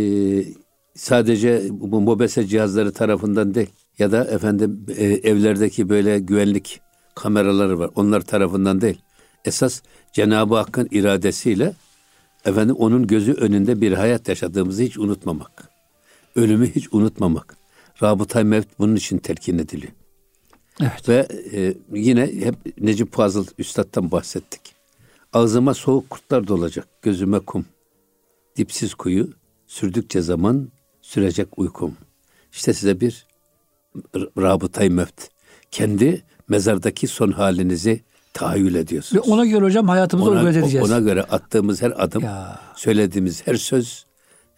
sadece 0.94 1.62
bu 1.70 2.00
mobese 2.00 2.46
cihazları 2.46 2.92
tarafından 2.92 3.54
değil 3.54 3.70
ya 3.98 4.12
da 4.12 4.24
efendim 4.24 4.86
e, 4.96 5.04
evlerdeki 5.04 5.88
böyle 5.88 6.18
güvenlik 6.18 6.80
kameraları 7.14 7.78
var. 7.78 7.90
Onlar 7.94 8.20
tarafından 8.20 8.80
değil. 8.80 9.00
Esas 9.44 9.82
Cenab-ı 10.12 10.54
Hakk'ın 10.54 10.88
iradesiyle 10.90 11.74
efendim 12.44 12.76
onun 12.76 13.06
gözü 13.06 13.32
önünde 13.32 13.80
bir 13.80 13.92
hayat 13.92 14.28
yaşadığımızı 14.28 14.82
hiç 14.82 14.98
unutmamak. 14.98 15.70
Ölümü 16.36 16.70
hiç 16.74 16.88
unutmamak. 16.92 17.56
Rabıtay 18.02 18.44
mevt 18.44 18.68
bunun 18.78 18.96
için 18.96 19.18
telkin 19.18 19.58
ediliyor. 19.58 19.92
Evet. 20.80 21.08
Ve 21.08 21.28
e, 21.52 21.74
yine 21.92 22.26
hep 22.26 22.80
Necip 22.80 23.12
Fazıl 23.12 23.46
Üstad'dan 23.58 24.10
bahsettik. 24.10 24.60
Ağzıma 25.32 25.74
soğuk 25.74 26.10
kurtlar 26.10 26.46
dolacak, 26.46 26.88
gözüme 27.02 27.38
kum. 27.38 27.66
Dipsiz 28.56 28.94
kuyu, 28.94 29.30
sürdükçe 29.66 30.20
zaman 30.20 30.68
sürecek 31.00 31.58
uykum. 31.58 31.96
İşte 32.52 32.72
size 32.72 33.00
bir 33.00 33.26
rabıtay 34.38 34.88
mevt. 34.88 35.28
Kendi 35.70 36.24
mezardaki 36.48 37.06
son 37.06 37.30
halinizi 37.30 38.00
tahayyül 38.32 38.74
Ve 38.74 38.78
ediyorsunuz. 38.78 39.28
ona 39.28 39.44
göre 39.46 39.64
hocam 39.64 39.88
hayatımızı 39.88 40.30
Ona, 40.30 40.50
edeceğiz. 40.50 40.90
ona 40.90 40.98
göre 40.98 41.22
attığımız 41.22 41.82
her 41.82 41.92
adım, 42.04 42.22
Ya. 42.22 42.60
söylediğimiz 42.76 43.46
her 43.46 43.54
söz, 43.54 44.04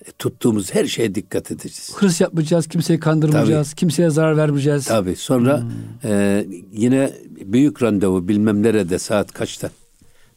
e, 0.07 0.11
tuttuğumuz 0.13 0.75
her 0.75 0.85
şeye 0.87 1.15
dikkat 1.15 1.51
edeceğiz. 1.51 1.93
Hırs 1.97 2.21
yapmayacağız, 2.21 2.67
kimseyi 2.67 3.01
kandırmayacağız, 3.01 3.75
kimseye 3.75 4.11
zarar 4.11 4.37
vermeyeceğiz. 4.37 4.85
Tabii 4.85 5.17
sonra 5.17 5.63
e, 6.05 6.47
yine 6.73 7.13
büyük 7.41 7.83
randevu 7.83 8.29
bilmem 8.29 8.63
nerede 8.63 8.99
saat 8.99 9.33
kaçta. 9.33 9.71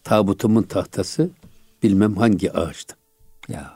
Tabutumun 0.03 0.63
tahtası 0.63 1.29
bilmem 1.83 2.15
hangi 2.15 2.51
ağaçta. 2.53 2.95
Ya. 3.47 3.73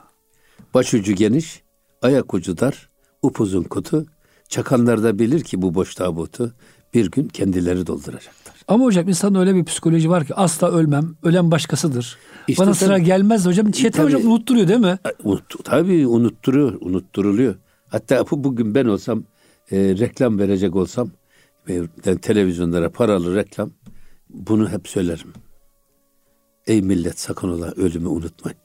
Başucu 0.73 1.13
geniş, 1.13 1.61
ayak 2.01 2.33
ucu 2.33 2.57
dar, 2.59 2.89
upuzun 3.21 3.63
kutu. 3.63 4.05
Çakanlar 4.49 5.03
da 5.03 5.19
bilir 5.19 5.43
ki 5.43 5.61
bu 5.61 5.73
boş 5.75 5.95
tabutu 5.95 6.53
bir 6.93 7.11
gün 7.11 7.27
kendileri 7.27 7.87
dolduracaklar. 7.87 8.53
Ama 8.67 8.85
hocam 8.85 9.09
insanın 9.09 9.39
öyle 9.39 9.55
bir 9.55 9.63
psikoloji 9.65 10.09
var 10.09 10.25
ki 10.25 10.35
asla 10.35 10.71
ölmem. 10.71 11.15
Ölen 11.23 11.51
başkasıdır. 11.51 12.17
İşte 12.47 12.63
Bana 12.63 12.71
tabii- 12.73 12.79
sıra 12.85 12.97
gelmez 12.97 13.45
hocam. 13.45 13.73
Şeytan 13.73 14.03
Tabii. 14.03 14.13
hocam 14.13 14.31
unutturuyor 14.31 14.67
değil 14.67 14.79
mi? 14.79 14.97
E, 15.05 15.09
Unut, 15.23 15.63
tabii 15.65 16.07
unutturuyor, 16.07 16.77
unutturuluyor. 16.81 17.55
Hatta 17.89 18.25
bu 18.31 18.43
bugün 18.43 18.75
ben 18.75 18.85
olsam, 18.85 19.23
e, 19.71 19.77
reklam 19.77 20.39
verecek 20.39 20.75
olsam, 20.75 21.09
e, 21.69 21.81
televizyonlara 22.21 22.89
paralı 22.89 23.35
reklam, 23.35 23.71
bunu 24.29 24.69
hep 24.69 24.87
söylerim. 24.87 25.33
Ey 26.67 26.81
millet 26.81 27.19
sakın 27.19 27.49
ola 27.49 27.71
ölümü 27.71 28.07
unutmayın. 28.07 28.57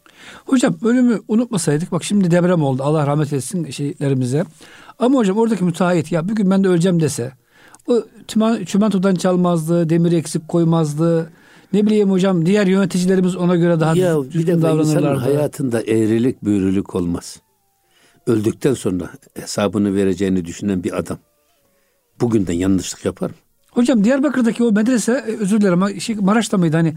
Hocam 0.46 0.76
ölümü 0.82 1.20
unutmasaydık 1.28 1.92
bak 1.92 2.04
şimdi 2.04 2.30
deprem 2.30 2.62
oldu. 2.62 2.82
Allah 2.82 3.06
rahmet 3.06 3.32
etsin 3.32 3.70
şehitlerimize. 3.70 4.44
Ama 4.98 5.18
hocam 5.18 5.38
oradaki 5.38 5.64
müteahhit 5.64 6.12
ya 6.12 6.28
bugün 6.28 6.50
ben 6.50 6.64
de 6.64 6.68
öleceğim 6.68 7.00
dese 7.00 7.32
o 7.88 8.02
tümen, 8.28 8.64
çimentodan 8.64 9.14
çalmazdı, 9.14 9.90
demir 9.90 10.12
eksik 10.12 10.48
koymazdı. 10.48 11.30
Ne 11.72 11.86
bileyim 11.86 12.10
hocam 12.10 12.46
diğer 12.46 12.66
yöneticilerimiz 12.66 13.36
ona 13.36 13.56
göre 13.56 13.80
daha 13.80 13.96
ya 13.96 14.16
düz- 14.16 14.28
bir 14.28 14.32
düzgün 14.32 14.46
de 14.46 14.52
insanın 14.56 14.78
davranırlardı. 14.78 15.20
hayatında 15.20 15.80
eğrilik 15.82 16.44
büğrülük 16.44 16.94
olmaz. 16.94 17.36
Öldükten 18.26 18.74
sonra 18.74 19.10
hesabını 19.34 19.94
vereceğini 19.94 20.44
düşünen 20.44 20.84
bir 20.84 20.98
adam 20.98 21.18
bugünden 22.20 22.52
yanlışlık 22.52 23.04
yapar 23.04 23.30
mı? 23.30 23.36
Hocam 23.70 24.04
Diyarbakır'daki 24.04 24.64
o 24.64 24.72
medrese 24.72 25.12
e, 25.12 25.36
özür 25.36 25.60
dilerim 25.60 25.82
ama 25.82 26.00
şey, 26.00 26.16
Maraş'ta 26.16 26.58
mıydı 26.58 26.76
hani 26.76 26.94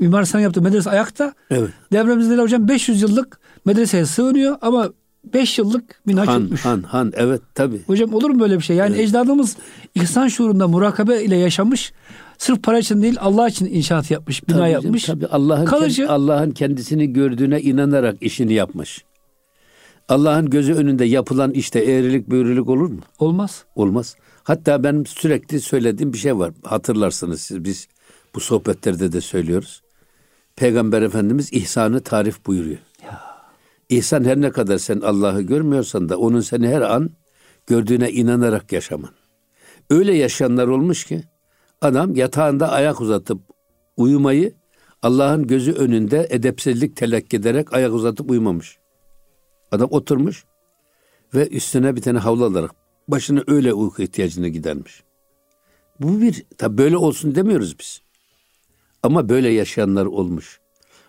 Mimar 0.00 0.24
Sinan 0.24 0.42
yaptığı 0.42 0.62
medrese 0.62 0.90
ayakta. 0.90 1.34
Evet. 1.50 1.70
Depremzedeler 1.92 2.42
hocam 2.42 2.68
500 2.68 3.02
yıllık 3.02 3.40
medreseye 3.64 4.06
sığınıyor 4.06 4.56
ama 4.62 4.88
5 5.24 5.58
yıllık 5.58 6.00
bina 6.06 6.26
Han, 6.26 6.40
çökmüş. 6.40 6.64
han, 6.64 6.82
han. 6.82 7.12
Evet 7.16 7.40
tabii. 7.54 7.80
Hocam 7.86 8.14
olur 8.14 8.30
mu 8.30 8.40
böyle 8.40 8.58
bir 8.58 8.62
şey? 8.62 8.76
Yani 8.76 9.00
ecdadımız 9.00 9.56
ihsan 9.94 10.28
şuurunda 10.28 10.68
murakabe 10.68 11.22
ile 11.22 11.36
yaşamış. 11.36 11.92
Sırf 12.38 12.62
para 12.62 12.78
için 12.78 13.02
değil 13.02 13.16
Allah 13.20 13.48
için 13.48 13.66
inşaat 13.66 14.10
yapmış, 14.10 14.48
bina 14.48 14.58
Tabii 14.58 14.70
yapmış. 14.70 15.04
Tabii 15.04 15.26
Allah'ın 15.26 15.64
Kalıcı. 15.64 16.10
Allah'ın 16.10 16.50
kendisini 16.50 17.12
gördüğüne 17.12 17.60
inanarak 17.60 18.16
işini 18.20 18.52
yapmış. 18.52 19.04
Allah'ın 20.08 20.50
gözü 20.50 20.74
önünde 20.74 21.04
yapılan 21.04 21.50
işte 21.50 21.78
eğrilik 21.80 22.30
büğrülük 22.30 22.68
olur 22.68 22.90
mu? 22.90 23.00
Olmaz. 23.18 23.64
Olmaz. 23.74 24.16
Hatta 24.42 24.84
benim 24.84 25.06
sürekli 25.06 25.60
söylediğim 25.60 26.12
bir 26.12 26.18
şey 26.18 26.38
var. 26.38 26.52
Hatırlarsınız 26.64 27.40
siz 27.40 27.64
biz 27.64 27.88
bu 28.34 28.40
sohbetlerde 28.40 29.12
de 29.12 29.20
söylüyoruz. 29.20 29.82
Peygamber 30.56 31.02
Efendimiz 31.02 31.52
ihsanı 31.52 32.00
tarif 32.00 32.46
buyuruyor. 32.46 32.78
İhsan 33.90 34.24
her 34.24 34.40
ne 34.40 34.50
kadar 34.50 34.78
sen 34.78 35.00
Allah'ı 35.00 35.42
görmüyorsan 35.42 36.08
da 36.08 36.18
onun 36.18 36.40
seni 36.40 36.68
her 36.68 36.80
an 36.80 37.10
gördüğüne 37.66 38.10
inanarak 38.10 38.72
yaşaman. 38.72 39.10
Öyle 39.90 40.16
yaşayanlar 40.16 40.68
olmuş 40.68 41.04
ki 41.04 41.24
adam 41.80 42.16
yatağında 42.16 42.70
ayak 42.70 43.00
uzatıp 43.00 43.40
uyumayı 43.96 44.54
Allah'ın 45.02 45.46
gözü 45.46 45.72
önünde 45.72 46.26
edepsizlik 46.30 46.96
telakki 46.96 47.36
ederek 47.36 47.72
ayak 47.72 47.92
uzatıp 47.92 48.30
uyumamış. 48.30 48.78
Adam 49.72 49.88
oturmuş 49.90 50.44
ve 51.34 51.48
üstüne 51.48 51.96
bir 51.96 52.02
tane 52.02 52.18
havlu 52.18 52.44
alarak 52.44 52.70
başına 53.08 53.42
öyle 53.46 53.72
uyku 53.72 54.02
ihtiyacını 54.02 54.48
gidermiş. 54.48 55.02
Bu 56.00 56.20
bir, 56.20 56.44
tabi 56.58 56.78
böyle 56.78 56.96
olsun 56.96 57.34
demiyoruz 57.34 57.78
biz. 57.78 58.02
Ama 59.02 59.28
böyle 59.28 59.48
yaşayanlar 59.48 60.06
olmuş. 60.06 60.60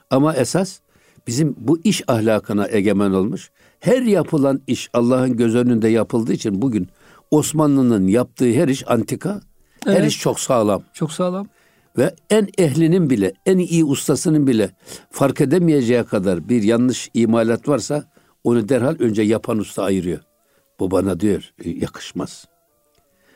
Ama 0.10 0.36
esas 0.36 0.80
bizim 1.28 1.56
bu 1.58 1.80
iş 1.84 2.04
ahlakına 2.08 2.68
egemen 2.70 3.12
olmuş. 3.12 3.52
Her 3.80 4.02
yapılan 4.02 4.62
iş 4.68 4.90
Allah'ın 4.94 5.38
göz 5.38 5.56
önünde 5.56 5.88
yapıldığı 5.88 6.34
için 6.34 6.62
bugün 6.62 6.88
Osmanlı'nın 7.32 8.08
yaptığı 8.08 8.52
her 8.52 8.68
iş 8.68 8.92
antika, 8.92 9.42
her 9.86 9.96
Evet. 9.96 10.12
iş 10.12 10.20
çok 10.20 10.40
sağlam. 10.40 10.84
Çok 10.94 11.12
sağlam. 11.12 11.48
Ve 11.98 12.16
en 12.30 12.48
ehlinin 12.58 13.10
bile, 13.10 13.34
en 13.46 13.58
iyi 13.58 13.86
ustasının 13.86 14.48
bile 14.48 14.72
fark 15.10 15.42
edemeyeceği 15.42 16.04
kadar 16.04 16.50
bir 16.50 16.64
yanlış 16.64 17.10
imalat 17.14 17.68
varsa 17.68 18.12
onu 18.44 18.70
derhal 18.70 18.96
önce 19.00 19.22
yapan 19.22 19.58
usta 19.58 19.84
ayırıyor. 19.84 20.20
Bu 20.80 20.92
bana 20.92 21.20
diyor 21.20 21.54
e, 21.66 21.70
yakışmaz. 21.70 22.46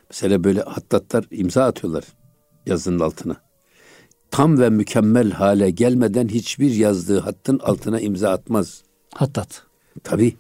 Mesela 0.10 0.44
böyle 0.44 0.62
hattatlar 0.62 1.26
imza 1.32 1.66
atıyorlar 1.66 2.04
yazının 2.66 3.00
altına. 3.00 3.36
Tam 4.36 4.60
ve 4.60 4.70
mükemmel 4.70 5.32
hale 5.32 5.70
gelmeden 5.70 6.28
hiçbir 6.28 6.72
yazdığı 6.72 7.20
hattın 7.20 7.60
altına 7.60 8.00
imza 8.00 8.30
atmaz. 8.30 8.84
Hattat. 9.14 9.64
Tabii. 10.04 10.36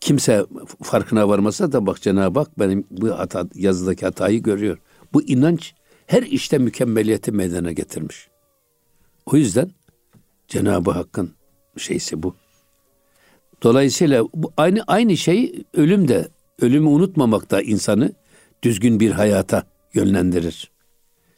Kimse 0.00 0.46
farkına 0.82 1.28
varmasa 1.28 1.72
da 1.72 1.86
bak 1.86 2.02
Cenab-ı 2.02 2.38
Hak 2.38 2.58
benim 2.58 2.86
bu 2.90 3.10
hata, 3.10 3.48
yazıdaki 3.54 4.04
hatayı 4.04 4.42
görüyor. 4.42 4.78
Bu 5.12 5.22
inanç 5.22 5.74
her 6.06 6.22
işte 6.22 6.58
mükemmeliyeti 6.58 7.32
meydana 7.32 7.72
getirmiş. 7.72 8.28
O 9.26 9.36
yüzden 9.36 9.70
Cenab-ı 10.48 10.90
Hakk'ın 10.90 11.34
şeysi 11.76 12.22
bu. 12.22 12.34
Dolayısıyla 13.62 14.24
bu 14.34 14.52
aynı 14.56 14.82
aynı 14.86 15.16
şey 15.16 15.64
ölüm 15.74 16.08
de 16.08 16.28
ölümü 16.60 16.88
unutmamak 16.88 17.50
da 17.50 17.62
insanı 17.62 18.12
düzgün 18.62 19.00
bir 19.00 19.10
hayata 19.10 19.62
yönlendirir. 19.94 20.77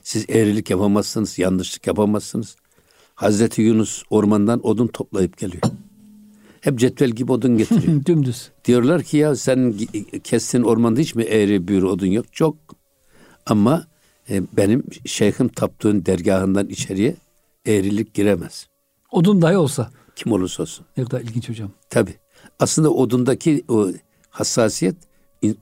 Siz 0.02 0.24
eğrilik 0.28 0.70
yapamazsınız, 0.70 1.38
yanlışlık 1.38 1.86
yapamazsınız. 1.86 2.56
Hazreti 3.14 3.62
Yunus 3.62 4.02
ormandan 4.10 4.66
odun 4.66 4.86
toplayıp 4.86 5.38
geliyor. 5.38 5.62
Hep 6.60 6.78
cetvel 6.78 7.10
gibi 7.10 7.32
odun 7.32 7.56
getiriyor. 7.58 8.04
Dümdüz. 8.06 8.50
Diyorlar 8.64 9.02
ki 9.02 9.16
ya 9.16 9.36
sen 9.36 9.74
kestin 10.24 10.62
ormanda 10.62 11.00
hiç 11.00 11.14
mi 11.14 11.22
eğri 11.22 11.68
büğrü 11.68 11.86
odun 11.86 12.06
yok? 12.06 12.32
Çok. 12.32 12.56
Ama 13.46 13.86
e, 14.30 14.42
benim 14.56 14.84
şeyhim 15.06 15.48
taptığın 15.48 16.06
dergahından 16.06 16.68
içeriye 16.68 17.16
eğrilik 17.66 18.14
giremez. 18.14 18.66
Odun 19.12 19.42
dahi 19.42 19.56
olsa. 19.56 19.90
Kim 20.16 20.32
olursa 20.32 20.62
olsun. 20.62 20.86
Ne 20.96 21.04
kadar 21.04 21.20
ilginç 21.20 21.48
hocam. 21.48 21.70
Tabi. 21.90 22.14
Aslında 22.58 22.90
odundaki 22.90 23.64
o 23.68 23.88
hassasiyet 24.30 24.96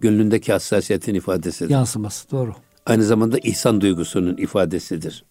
gönlündeki 0.01 0.53
hassasiyetin 0.53 1.15
ifadesidir. 1.15 1.71
Yansıması 1.71 2.31
doğru. 2.31 2.55
Aynı 2.89 3.05
zamanda 3.05 3.39
ihsan 3.39 3.81
duygusunun 3.81 4.37
ifadesidir. 4.37 5.25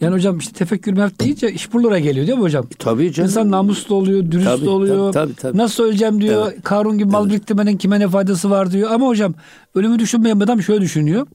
Yani 0.00 0.14
hocam 0.14 0.38
işte 0.38 0.52
tefekkür 0.52 0.92
mevt 0.92 1.20
deyince 1.20 1.52
iş 1.52 1.72
buralara 1.72 1.98
geliyor 1.98 2.26
değil 2.26 2.38
mi 2.38 2.42
hocam? 2.42 2.64
E, 2.64 2.74
tabii 2.78 3.12
canım. 3.12 3.28
İnsan 3.30 3.50
namuslu 3.50 3.94
oluyor, 3.94 4.30
dürüst 4.30 4.46
Tabii, 4.46 4.68
oluyor. 4.68 5.12
tabii, 5.12 5.34
tabii, 5.34 5.34
tabii. 5.34 5.58
Nasıl 5.58 5.84
öleceğim 5.84 6.20
diyor. 6.20 6.48
Evet. 6.52 6.62
Karun 6.64 6.98
gibi 6.98 7.10
mal 7.10 7.22
Evet. 7.22 7.32
biriktirmenin 7.32 7.76
kime 7.76 8.00
ne 8.00 8.08
faydası 8.08 8.50
var 8.50 8.70
diyor. 8.72 8.90
Ama 8.90 9.06
hocam 9.06 9.34
ölümü 9.74 9.98
düşünmeyen 9.98 10.40
adam 10.40 10.62
şöyle 10.62 10.80
düşünüyor. 10.80 11.26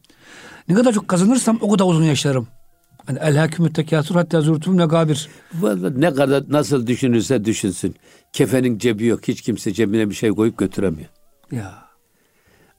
Ne 0.70 0.76
kadar 0.76 0.94
çok 0.94 1.08
kazanırsam 1.08 1.58
o 1.62 1.72
kadar 1.72 1.86
uzun 1.86 2.04
yaşarım. 2.04 2.48
Hani 3.06 3.20
el 3.22 3.38
hakimü 3.38 3.74
tekasür 3.74 4.16
hatta 4.16 4.42
zurtum 4.42 4.78
negabir. 4.78 5.28
Vallahi 5.54 6.02
ne 6.02 6.14
kadar 6.14 6.44
nasıl 6.50 6.88
düşünürse 6.88 7.46
düşünsün. 7.46 7.96
Kefenin 8.34 8.78
cebi 8.78 9.06
yok. 9.06 9.28
Hiç 9.28 9.42
kimse 9.42 9.74
cebine 9.74 10.10
bir 10.10 10.16
şey 10.16 10.30
koyup 10.30 10.58
götüremiyor. 10.58 11.10
Ya 11.52 11.83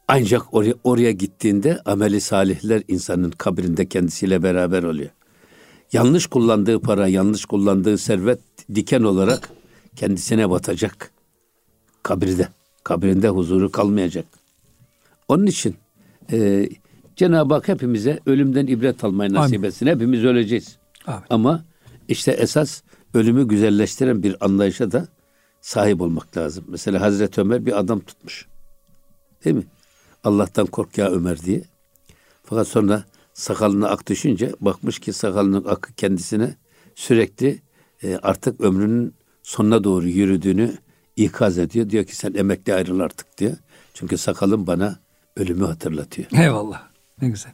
Ancak 0.08 0.54
oraya, 0.54 0.74
oraya 0.84 1.10
gittiğinde 1.10 1.80
ameli 1.84 2.20
salihler 2.20 2.82
insanın 2.88 3.30
kabrinde 3.30 3.86
kendisiyle 3.86 4.42
beraber 4.42 4.82
oluyor. 4.82 5.10
Yanlış 5.92 6.26
kullandığı 6.26 6.80
para, 6.80 7.08
yanlış 7.08 7.44
kullandığı 7.44 7.98
servet 7.98 8.40
diken 8.74 9.02
olarak 9.02 9.50
kendisine 9.96 10.50
batacak. 10.50 11.10
Kabirde. 12.02 12.48
Kabrinde 12.84 13.28
huzuru 13.28 13.72
kalmayacak. 13.72 14.26
Onun 15.28 15.46
için 15.46 15.76
e, 16.32 16.68
Cenab-ı 17.16 17.54
Hak 17.54 17.68
hepimize 17.68 18.20
ölümden 18.26 18.66
ibret 18.66 19.04
almayı 19.04 19.32
nasip 19.32 19.58
Amin. 19.58 19.68
etsin. 19.68 19.86
Hepimiz 19.86 20.24
öleceğiz. 20.24 20.76
Amin. 21.06 21.24
Ama 21.30 21.64
işte 22.08 22.32
esas 22.32 22.82
ölümü 23.14 23.48
güzelleştiren 23.48 24.22
bir 24.22 24.44
anlayışa 24.44 24.92
da 24.92 25.08
sahip 25.60 26.00
olmak 26.00 26.36
lazım. 26.36 26.64
Mesela 26.68 27.00
Hazreti 27.00 27.40
Ömer 27.40 27.66
bir 27.66 27.78
adam 27.78 28.00
tutmuş. 28.00 28.46
Değil 29.44 29.56
mi? 29.56 29.64
Allah'tan 30.24 30.66
kork 30.66 30.98
ya 30.98 31.10
Ömer 31.10 31.38
diye. 31.42 31.62
Fakat 32.44 32.68
sonra 32.68 33.04
sakalına 33.34 33.88
ak 33.88 34.06
düşünce 34.06 34.52
bakmış 34.60 34.98
ki 34.98 35.12
sakalının 35.12 35.64
akı 35.64 35.92
kendisine 35.94 36.56
sürekli 36.94 37.62
e, 38.02 38.16
artık 38.16 38.60
ömrünün 38.60 39.14
sonuna 39.42 39.84
doğru 39.84 40.08
yürüdüğünü 40.08 40.78
ikaz 41.16 41.58
ediyor. 41.58 41.90
Diyor 41.90 42.04
ki 42.04 42.16
sen 42.16 42.34
emekli 42.34 42.74
ayrıl 42.74 43.00
artık 43.00 43.38
diyor. 43.38 43.56
Çünkü 43.94 44.18
sakalın 44.18 44.66
bana 44.66 44.98
ölümü 45.36 45.64
hatırlatıyor. 45.64 46.28
eyvallah. 46.32 46.82
Ne 47.22 47.28
güzel. 47.28 47.52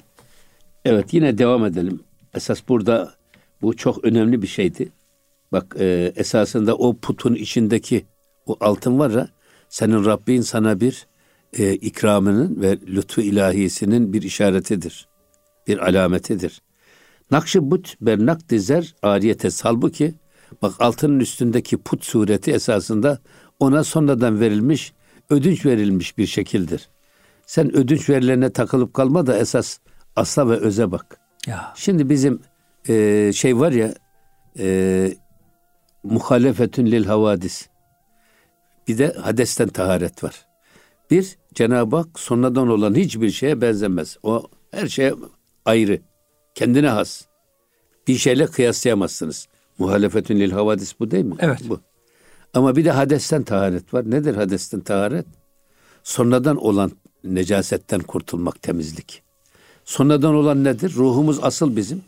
Evet 0.85 1.14
yine 1.14 1.38
devam 1.38 1.64
edelim. 1.64 2.00
Esas 2.35 2.68
burada 2.68 3.14
bu 3.62 3.76
çok 3.76 4.04
önemli 4.04 4.42
bir 4.42 4.46
şeydi. 4.46 4.92
Bak 5.52 5.76
e, 5.78 6.12
esasında 6.16 6.76
o 6.76 6.96
putun 6.96 7.35
içindeki 7.35 8.06
o 8.46 8.56
altın 8.61 8.98
var 8.98 9.11
ya 9.11 9.28
senin 9.68 10.04
Rabbin 10.04 10.40
sana 10.40 10.80
bir 10.80 11.06
e, 11.58 11.74
ikramının 11.74 12.62
ve 12.62 12.78
lütfu 12.86 13.20
ilahisinin 13.20 14.12
bir 14.12 14.22
işaretidir. 14.22 15.08
Bir 15.66 15.78
alametidir. 15.78 16.62
Nakşı 17.30 17.70
but 17.70 17.94
bernak 18.00 18.48
dizer 18.48 18.94
ariyete 19.02 19.50
salbuki 19.50 20.14
bak 20.62 20.74
altının 20.78 21.20
üstündeki 21.20 21.76
put 21.76 22.04
sureti 22.04 22.52
esasında 22.52 23.18
ona 23.58 23.84
sonradan 23.84 24.40
verilmiş 24.40 24.92
ödünç 25.30 25.66
verilmiş 25.66 26.18
bir 26.18 26.26
şekildir. 26.26 26.88
Sen 27.46 27.76
ödünç 27.76 28.08
verilerine 28.08 28.52
takılıp 28.52 28.94
kalma 28.94 29.26
da 29.26 29.38
esas 29.38 29.78
asla 30.16 30.48
ve 30.50 30.56
öze 30.56 30.90
bak. 30.90 31.20
Ya 31.46 31.72
Şimdi 31.76 32.10
bizim 32.10 32.40
e, 32.88 33.32
şey 33.34 33.58
var 33.58 33.72
ya 33.72 33.94
e, 34.58 35.14
muhalefetün 36.02 36.86
lil 36.86 37.04
havadis. 37.04 37.68
Bir 38.88 38.98
de 38.98 39.12
hadesten 39.12 39.68
taharet 39.68 40.24
var. 40.24 40.46
Bir 41.10 41.38
Cenab-ı 41.54 41.96
Hak 41.96 42.20
sonradan 42.20 42.68
olan 42.68 42.94
hiçbir 42.94 43.30
şeye 43.30 43.60
benzemez. 43.60 44.16
O 44.22 44.46
her 44.70 44.88
şeye 44.88 45.14
ayrı. 45.64 46.00
Kendine 46.54 46.88
has. 46.88 47.24
Bir 48.08 48.16
şeyle 48.16 48.46
kıyaslayamazsınız. 48.46 49.48
Muhalefetün 49.78 50.40
lil 50.40 50.50
havadis 50.50 51.00
bu 51.00 51.10
değil 51.10 51.24
mi? 51.24 51.34
Evet. 51.38 51.60
Bu. 51.68 51.80
Ama 52.54 52.76
bir 52.76 52.84
de 52.84 52.90
hadesten 52.90 53.42
taharet 53.42 53.94
var. 53.94 54.10
Nedir 54.10 54.34
hadesten 54.34 54.80
taharet? 54.80 55.26
Sonradan 56.02 56.56
olan 56.56 56.92
necasetten 57.24 58.00
kurtulmak, 58.00 58.62
temizlik. 58.62 59.22
Sonradan 59.84 60.34
olan 60.34 60.64
nedir? 60.64 60.94
Ruhumuz 60.94 61.38
asıl 61.42 61.76
bizim. 61.76 62.02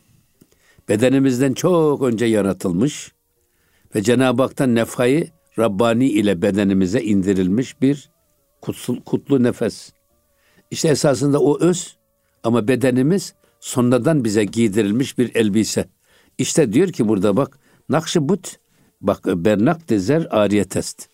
Bedenimizden 0.88 1.52
çok 1.52 2.02
önce 2.02 2.24
yaratılmış 2.24 3.12
ve 3.94 4.02
Cenab-ı 4.02 4.42
Hak'tan 4.42 4.74
nefhayı 4.74 5.28
Rabbani 5.58 6.08
ile 6.08 6.42
bedenimize 6.42 7.02
indirilmiş 7.02 7.82
bir 7.82 8.11
kutsul, 8.62 9.00
kutlu 9.00 9.42
nefes. 9.42 9.92
İşte 10.70 10.88
esasında 10.88 11.40
o 11.40 11.60
öz 11.60 11.96
ama 12.42 12.68
bedenimiz 12.68 13.34
sonradan 13.60 14.24
bize 14.24 14.44
giydirilmiş 14.44 15.18
bir 15.18 15.34
elbise. 15.34 15.88
İşte 16.38 16.72
diyor 16.72 16.88
ki 16.88 17.08
burada 17.08 17.36
bak 17.36 17.58
Nakşibut 17.88 18.56
bak 19.00 19.26
bernak 19.26 19.88
dezer 19.88 20.26
ariyetest. 20.30 21.08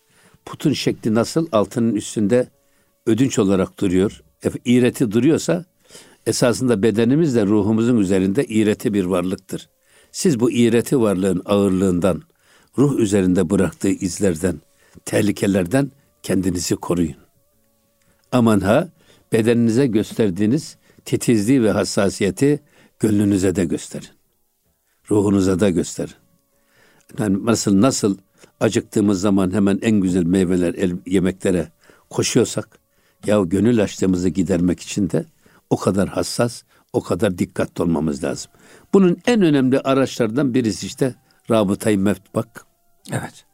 Putun 0.45 0.73
şekli 0.73 1.13
nasıl 1.13 1.47
altının 1.51 1.95
üstünde 1.95 2.47
ödünç 3.05 3.39
olarak 3.39 3.79
duruyor. 3.79 4.21
İğreti 4.65 5.11
duruyorsa 5.11 5.65
esasında 6.25 6.83
bedenimiz 6.83 7.35
de 7.35 7.45
ruhumuzun 7.45 7.97
üzerinde 7.97 8.45
iğreti 8.45 8.93
bir 8.93 9.03
varlıktır. 9.03 9.69
Siz 10.11 10.39
bu 10.39 10.51
iğreti 10.51 11.01
varlığın 11.01 11.41
ağırlığından, 11.45 12.21
ruh 12.77 12.99
üzerinde 12.99 13.49
bıraktığı 13.49 13.89
izlerden, 13.89 14.55
tehlikelerden 15.05 15.91
kendinizi 16.23 16.75
koruyun. 16.75 17.28
Aman 18.31 18.59
ha 18.59 18.89
bedeninize 19.31 19.87
gösterdiğiniz 19.87 20.77
titizliği 21.05 21.63
ve 21.63 21.71
hassasiyeti 21.71 22.59
gönlünüze 22.99 23.55
de 23.55 23.65
gösterin. 23.65 24.09
Ruhunuza 25.11 25.59
da 25.59 25.69
gösterin. 25.69 26.13
Yani 27.19 27.45
nasıl 27.45 27.81
nasıl 27.81 28.17
acıktığımız 28.59 29.21
zaman 29.21 29.53
hemen 29.53 29.79
en 29.81 29.99
güzel 29.99 30.23
meyveler, 30.23 30.73
el, 30.73 30.91
yemeklere 31.05 31.71
koşuyorsak 32.09 32.79
ya 33.25 33.41
gönül 33.41 33.83
açlığımızı 33.83 34.29
gidermek 34.29 34.79
için 34.79 35.09
de 35.09 35.25
o 35.69 35.77
kadar 35.77 36.09
hassas, 36.09 36.63
o 36.93 37.01
kadar 37.01 37.37
dikkatli 37.37 37.83
olmamız 37.83 38.23
lazım. 38.23 38.51
Bunun 38.93 39.17
en 39.27 39.41
önemli 39.41 39.79
araçlardan 39.79 40.53
birisi 40.53 40.85
işte 40.85 41.15
rabıtayı 41.51 41.99
mevt 41.99 42.35
bak. 42.35 42.65
evet. 43.11 43.45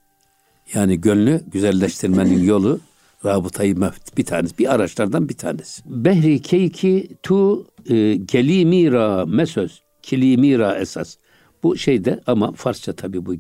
Yani 0.74 1.02
gönlü 1.02 1.44
güzelleştirmenin 1.48 2.44
yolu 2.44 2.80
rabıtayı 3.26 3.80
mevt 3.80 4.18
bir 4.18 4.26
tanesi. 4.26 4.58
Bir 4.58 4.74
araçlardan 4.74 5.30
bir 5.30 5.34
tanesi. 5.34 5.82
Behri 5.86 6.42
keyki 6.42 7.08
tu 7.24 7.68
e, 7.90 8.26
kelimira 8.26 9.26
mesöz. 9.26 9.82
Kilimira 10.02 10.80
esas. 10.80 11.18
Bu 11.64 11.78
şeyde 11.78 12.20
ama 12.28 12.52
Farsça 12.52 12.94
tabi 12.94 13.26
bu 13.26 13.36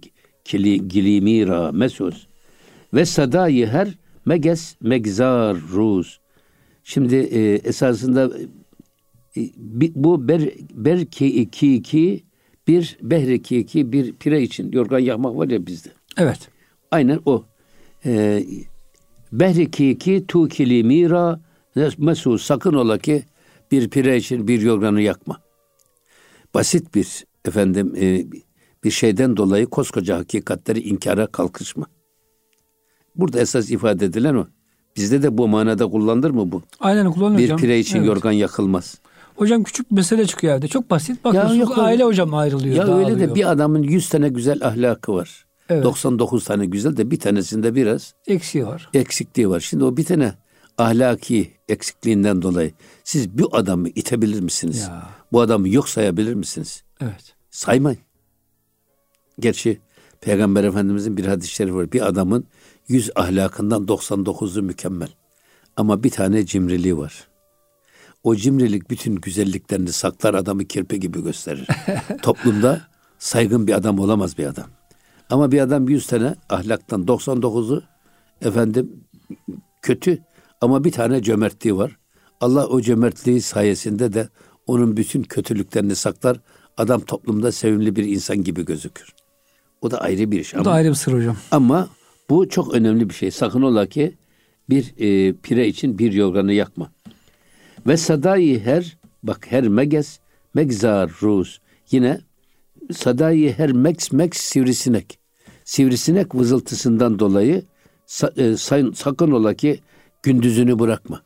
kili, 0.45 0.87
gilimira 0.87 1.71
mesöz. 1.71 2.27
Ve 2.93 3.05
sadayı 3.05 3.67
her 3.67 3.87
meges 4.25 4.75
megzar 4.81 5.57
ruz. 5.57 6.19
Şimdi 6.83 7.15
e, 7.15 7.53
esasında 7.53 8.31
e, 9.37 9.41
bu 9.95 10.27
ber, 10.27 10.41
ber 10.73 11.05
ki 11.05 11.49
ki 11.51 11.81
ki 11.81 12.23
bir 12.67 12.97
behri 13.01 13.41
ki 13.41 13.65
ki 13.65 13.91
bir 13.91 14.13
pire 14.13 14.41
için 14.41 14.71
yorgan 14.71 14.99
yakmak 14.99 15.37
var 15.37 15.47
ya 15.47 15.67
bizde. 15.67 15.89
Evet. 16.17 16.49
Aynen 16.91 17.19
o. 17.25 17.45
Ee, 18.05 18.43
Behri 19.39 19.71
ki 19.71 19.97
ki 19.97 20.25
tu 20.27 20.47
kili 20.47 20.83
mira 20.83 21.39
mesu 21.97 22.37
sakın 22.37 22.73
ola 22.73 22.97
ki 22.97 23.23
bir 23.71 23.89
pire 23.89 24.17
için 24.17 24.47
bir 24.47 24.61
yorganı 24.61 25.01
yakma. 25.01 25.41
Basit 26.53 26.95
bir 26.95 27.25
efendim 27.45 27.93
e, 28.01 28.25
bir 28.83 28.91
şeyden 28.91 29.37
dolayı 29.37 29.65
koskoca 29.65 30.17
hakikatleri 30.17 30.79
inkara 30.79 31.27
kalkışma. 31.27 31.85
Burada 33.15 33.39
esas 33.39 33.71
ifade 33.71 34.05
edilen 34.05 34.35
o. 34.35 34.47
Bizde 34.95 35.23
de 35.23 35.37
bu 35.37 35.47
manada 35.47 35.87
kullanılır 35.87 36.31
mı 36.31 36.51
bu? 36.51 36.61
Aynen 36.79 37.11
kullanıyor 37.11 37.57
Bir 37.57 37.61
pire 37.61 37.79
için 37.79 37.97
Evet. 37.97 38.07
yorgan 38.07 38.31
yakılmaz. 38.31 38.97
Hocam 39.35 39.63
küçük 39.63 39.91
mesele 39.91 40.27
çıkıyor 40.27 40.57
evde. 40.57 40.67
Çok 40.67 40.89
basit. 40.89 41.23
Bakıyorsunuz 41.23 41.57
yok 41.57 41.71
öyle. 41.71 41.81
aile 41.81 42.03
hocam 42.03 42.33
ayrılıyor. 42.33 42.75
Ya 42.87 42.97
öyle 42.97 43.19
de 43.19 43.35
bir 43.35 43.51
adamın 43.51 43.83
100 43.83 44.09
tane 44.09 44.29
güzel 44.29 44.59
ahlakı 44.63 45.13
var. 45.13 45.45
Evet. 45.69 45.83
99 45.83 46.43
tane 46.45 46.65
güzel 46.65 46.97
de 46.97 47.11
bir 47.11 47.19
tanesinde 47.19 47.75
biraz 47.75 48.13
eksiği 48.27 48.65
var. 48.65 48.89
eksikliği 48.93 49.49
var. 49.49 49.59
Şimdi 49.59 49.83
o 49.83 49.97
bir 49.97 50.05
tane 50.05 50.33
ahlaki 50.77 51.51
eksikliğinden 51.69 52.41
dolayı 52.41 52.73
siz 53.03 53.29
bu 53.37 53.49
adamı 53.55 53.89
itebilir 53.89 54.39
misiniz? 54.39 54.81
Ya. 54.81 55.09
Bu 55.31 55.41
adamı 55.41 55.69
yok 55.69 55.89
sayabilir 55.89 56.33
misiniz? 56.33 56.83
Evet. 57.01 57.35
Saymayın. 57.51 57.99
Gerçi 59.39 59.79
Peygamber 60.21 60.63
Efendimizin 60.63 61.17
bir 61.17 61.25
hadis-i 61.25 61.53
şerifi 61.53 61.75
var. 61.75 61.91
Bir 61.91 62.07
adamın 62.07 62.45
Yüz 62.87 63.11
ahlakından 63.15 63.85
99'u 63.85 64.63
mükemmel. 64.63 65.09
Ama 65.77 66.03
bir 66.03 66.09
tane 66.09 66.45
cimriliği 66.45 66.97
var. 66.97 67.27
O 68.23 68.35
cimrilik 68.35 68.89
bütün 68.89 69.15
güzelliklerini 69.15 69.91
saklar 69.91 70.33
adamı 70.33 70.65
kirpi 70.65 70.99
gibi 70.99 71.23
gösterir. 71.23 71.67
Toplumda 72.21 72.81
saygın 73.19 73.67
bir 73.67 73.73
adam 73.73 73.99
olamaz 73.99 74.37
bir 74.37 74.45
adam. 74.45 74.65
Ama 75.29 75.51
bir 75.51 75.59
adam 75.59 75.89
100 75.89 76.07
tane 76.07 76.35
ahlaktan 76.49 77.05
99'u 77.05 77.83
efendim 78.41 79.03
kötü 79.81 80.19
ama 80.61 80.83
bir 80.83 80.91
tane 80.91 81.21
cömertliği 81.21 81.77
var. 81.77 81.97
Allah 82.41 82.67
o 82.67 82.81
cömertliği 82.81 83.41
sayesinde 83.41 84.13
de 84.13 84.29
onun 84.67 84.97
bütün 84.97 85.23
kötülüklerini 85.23 85.95
saklar. 85.95 86.39
Adam 86.77 87.01
toplumda 87.01 87.51
sevimli 87.51 87.95
bir 87.95 88.03
insan 88.03 88.43
gibi 88.43 88.65
gözükür. 88.65 89.13
O 89.81 89.91
da 89.91 90.01
ayrı 90.01 90.31
bir 90.31 90.39
iş. 90.39 90.53
Bu 90.53 90.57
ama, 90.57 90.65
da 90.65 90.71
ayrı 90.71 90.89
bir 90.89 90.93
sır 90.93 91.13
hocam. 91.13 91.37
Ama 91.51 91.89
bu 92.29 92.49
çok 92.49 92.73
önemli 92.73 93.09
bir 93.09 93.13
şey. 93.13 93.31
Sakın 93.31 93.61
ola 93.61 93.85
ki 93.85 94.17
bir 94.69 94.93
e, 94.97 95.33
pire 95.33 95.67
için 95.67 95.97
bir 95.97 96.13
yorganı 96.13 96.53
yakma. 96.53 96.91
Ve 97.87 97.97
sadayı 97.97 98.59
her 98.59 98.97
bak 99.23 99.45
her 99.49 99.67
meges 99.67 100.19
megzar 100.53 101.11
ruz 101.21 101.61
yine 101.91 102.21
sadayı 102.93 103.53
her 103.53 103.71
mex 103.71 104.11
mex 104.11 104.33
sivrisinek. 104.33 105.19
Sivrisinek 105.63 106.35
vızıltısından 106.35 107.19
dolayı 107.19 107.63
e, 108.37 108.57
sakın 108.93 109.31
ola 109.31 109.53
ki 109.53 109.79
gündüzünü 110.23 110.79
bırakma. 110.79 111.21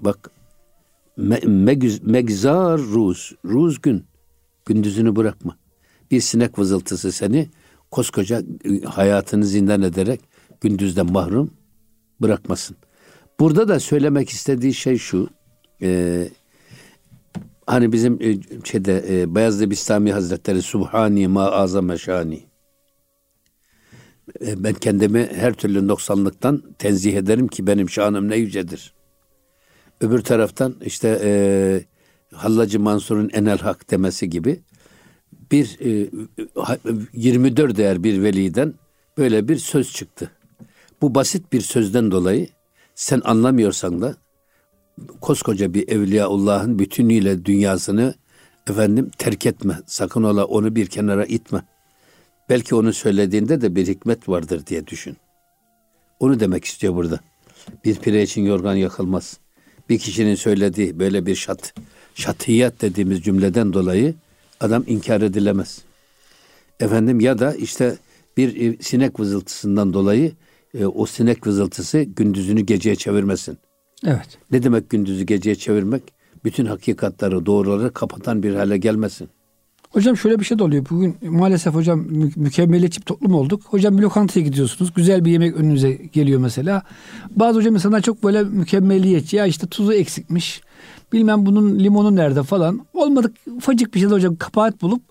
Bak 0.00 0.30
me, 1.16 1.40
megz, 1.46 2.02
megzar 2.02 2.80
ruz 2.80 3.34
ruz 3.44 3.82
gün 3.82 4.04
gündüzünü 4.66 5.16
bırakma. 5.16 5.56
Bir 6.10 6.20
sinek 6.20 6.58
vızıltısı 6.58 7.12
seni 7.12 7.48
koskoca 7.90 8.42
e, 8.64 8.80
hayatını 8.80 9.44
zindan 9.44 9.82
ederek 9.82 10.20
gündüzden 10.60 11.12
mahrum 11.12 11.50
bırakmasın. 12.20 12.76
Burada 13.40 13.68
da 13.68 13.80
söylemek 13.80 14.30
istediği 14.30 14.74
şey 14.74 14.98
şu. 14.98 15.28
E, 15.82 16.28
hani 17.68 17.92
bizim 17.92 18.18
e, 18.22 18.38
şeyde 18.64 19.04
e, 19.08 19.34
Beyazlı 19.34 19.70
Bistami 19.70 20.12
Hazretleri 20.12 20.62
Subhani 20.62 21.28
ma 21.28 21.50
azame 21.50 21.98
şani. 21.98 22.42
E, 24.46 24.64
ben 24.64 24.74
kendimi 24.74 25.28
her 25.34 25.52
türlü 25.52 25.88
noksanlıktan 25.88 26.62
tenzih 26.78 27.16
ederim 27.16 27.48
ki 27.48 27.66
benim 27.66 27.90
şanım 27.90 28.28
ne 28.28 28.36
yücedir. 28.36 28.94
Öbür 30.00 30.20
taraftan 30.20 30.74
işte 30.84 31.20
e, 31.22 31.30
Hallacı 32.34 32.80
Mansur'un 32.80 33.30
enel 33.32 33.58
hak 33.58 33.90
demesi 33.90 34.30
gibi 34.30 34.60
bir 35.52 35.78
e, 35.80 36.10
24 37.12 37.76
değer 37.76 38.04
bir 38.04 38.22
veliden 38.22 38.74
böyle 39.18 39.48
bir 39.48 39.56
söz 39.56 39.92
çıktı. 39.92 40.30
Bu 41.02 41.14
basit 41.14 41.52
bir 41.52 41.60
sözden 41.60 42.10
dolayı 42.10 42.48
sen 42.94 43.20
anlamıyorsan 43.24 44.02
da 44.02 44.16
koskoca 45.20 45.74
bir 45.74 45.88
Evliyaullah'ın 45.88 46.78
bütünüyle 46.78 47.44
dünyasını 47.44 48.14
efendim 48.70 49.10
terk 49.18 49.46
etme. 49.46 49.78
Sakın 49.86 50.22
ola 50.22 50.44
onu 50.44 50.76
bir 50.76 50.86
kenara 50.86 51.24
itme. 51.24 51.62
Belki 52.48 52.74
onu 52.74 52.92
söylediğinde 52.92 53.60
de 53.60 53.74
bir 53.74 53.86
hikmet 53.86 54.28
vardır 54.28 54.66
diye 54.66 54.86
düşün. 54.86 55.16
Onu 56.20 56.40
demek 56.40 56.64
istiyor 56.64 56.94
burada. 56.94 57.20
Bir 57.84 57.96
pire 57.96 58.22
için 58.22 58.42
yorgan 58.42 58.74
yakılmaz. 58.74 59.38
Bir 59.88 59.98
kişinin 59.98 60.34
söylediği 60.34 60.98
böyle 60.98 61.26
bir 61.26 61.34
şat, 61.34 61.74
şatiyat 62.14 62.82
dediğimiz 62.82 63.22
cümleden 63.22 63.72
dolayı 63.72 64.14
adam 64.60 64.84
inkar 64.86 65.20
edilemez. 65.20 65.82
Efendim 66.80 67.20
ya 67.20 67.38
da 67.38 67.54
işte 67.54 67.96
bir 68.36 68.60
e, 68.60 68.82
sinek 68.82 69.20
vızıltısından 69.20 69.92
dolayı 69.92 70.32
e, 70.74 70.86
o 70.86 71.06
sinek 71.06 71.46
vızıltısı 71.46 72.02
gündüzünü 72.02 72.60
geceye 72.60 72.96
çevirmesin. 72.96 73.58
Evet. 74.06 74.38
Ne 74.50 74.62
demek 74.62 74.90
gündüzü 74.90 75.24
geceye 75.24 75.56
çevirmek? 75.56 76.02
Bütün 76.44 76.66
hakikatları, 76.66 77.46
doğruları 77.46 77.92
kapatan 77.92 78.42
bir 78.42 78.54
hale 78.54 78.78
gelmesin. 78.78 79.28
Hocam 79.90 80.16
şöyle 80.16 80.38
bir 80.40 80.44
şey 80.44 80.58
de 80.58 80.62
oluyor. 80.62 80.86
Bugün 80.90 81.16
maalesef 81.22 81.74
hocam 81.74 81.98
mü- 82.00 82.30
mükemmeliyetçi 82.36 83.00
toplum 83.00 83.34
olduk. 83.34 83.62
Hocam 83.64 83.98
bir 83.98 84.02
lokantaya 84.02 84.40
gidiyorsunuz. 84.40 84.92
Güzel 84.94 85.24
bir 85.24 85.30
yemek 85.30 85.56
önünüze 85.56 85.92
geliyor 85.92 86.40
mesela. 86.40 86.82
Bazı 87.30 87.58
hocam 87.58 87.74
insanlar 87.74 88.00
çok 88.00 88.24
böyle 88.24 88.42
mükemmeliyetçi. 88.42 89.36
Ya 89.36 89.46
işte 89.46 89.66
tuzu 89.66 89.92
eksikmiş. 89.92 90.60
Bilmem 91.12 91.46
bunun 91.46 91.78
limonu 91.78 92.16
nerede 92.16 92.42
falan. 92.42 92.86
Olmadık 92.94 93.36
ufacık 93.56 93.94
bir 93.94 94.00
şeyde 94.00 94.14
hocam 94.14 94.36
kabahat 94.36 94.82
bulup 94.82 95.02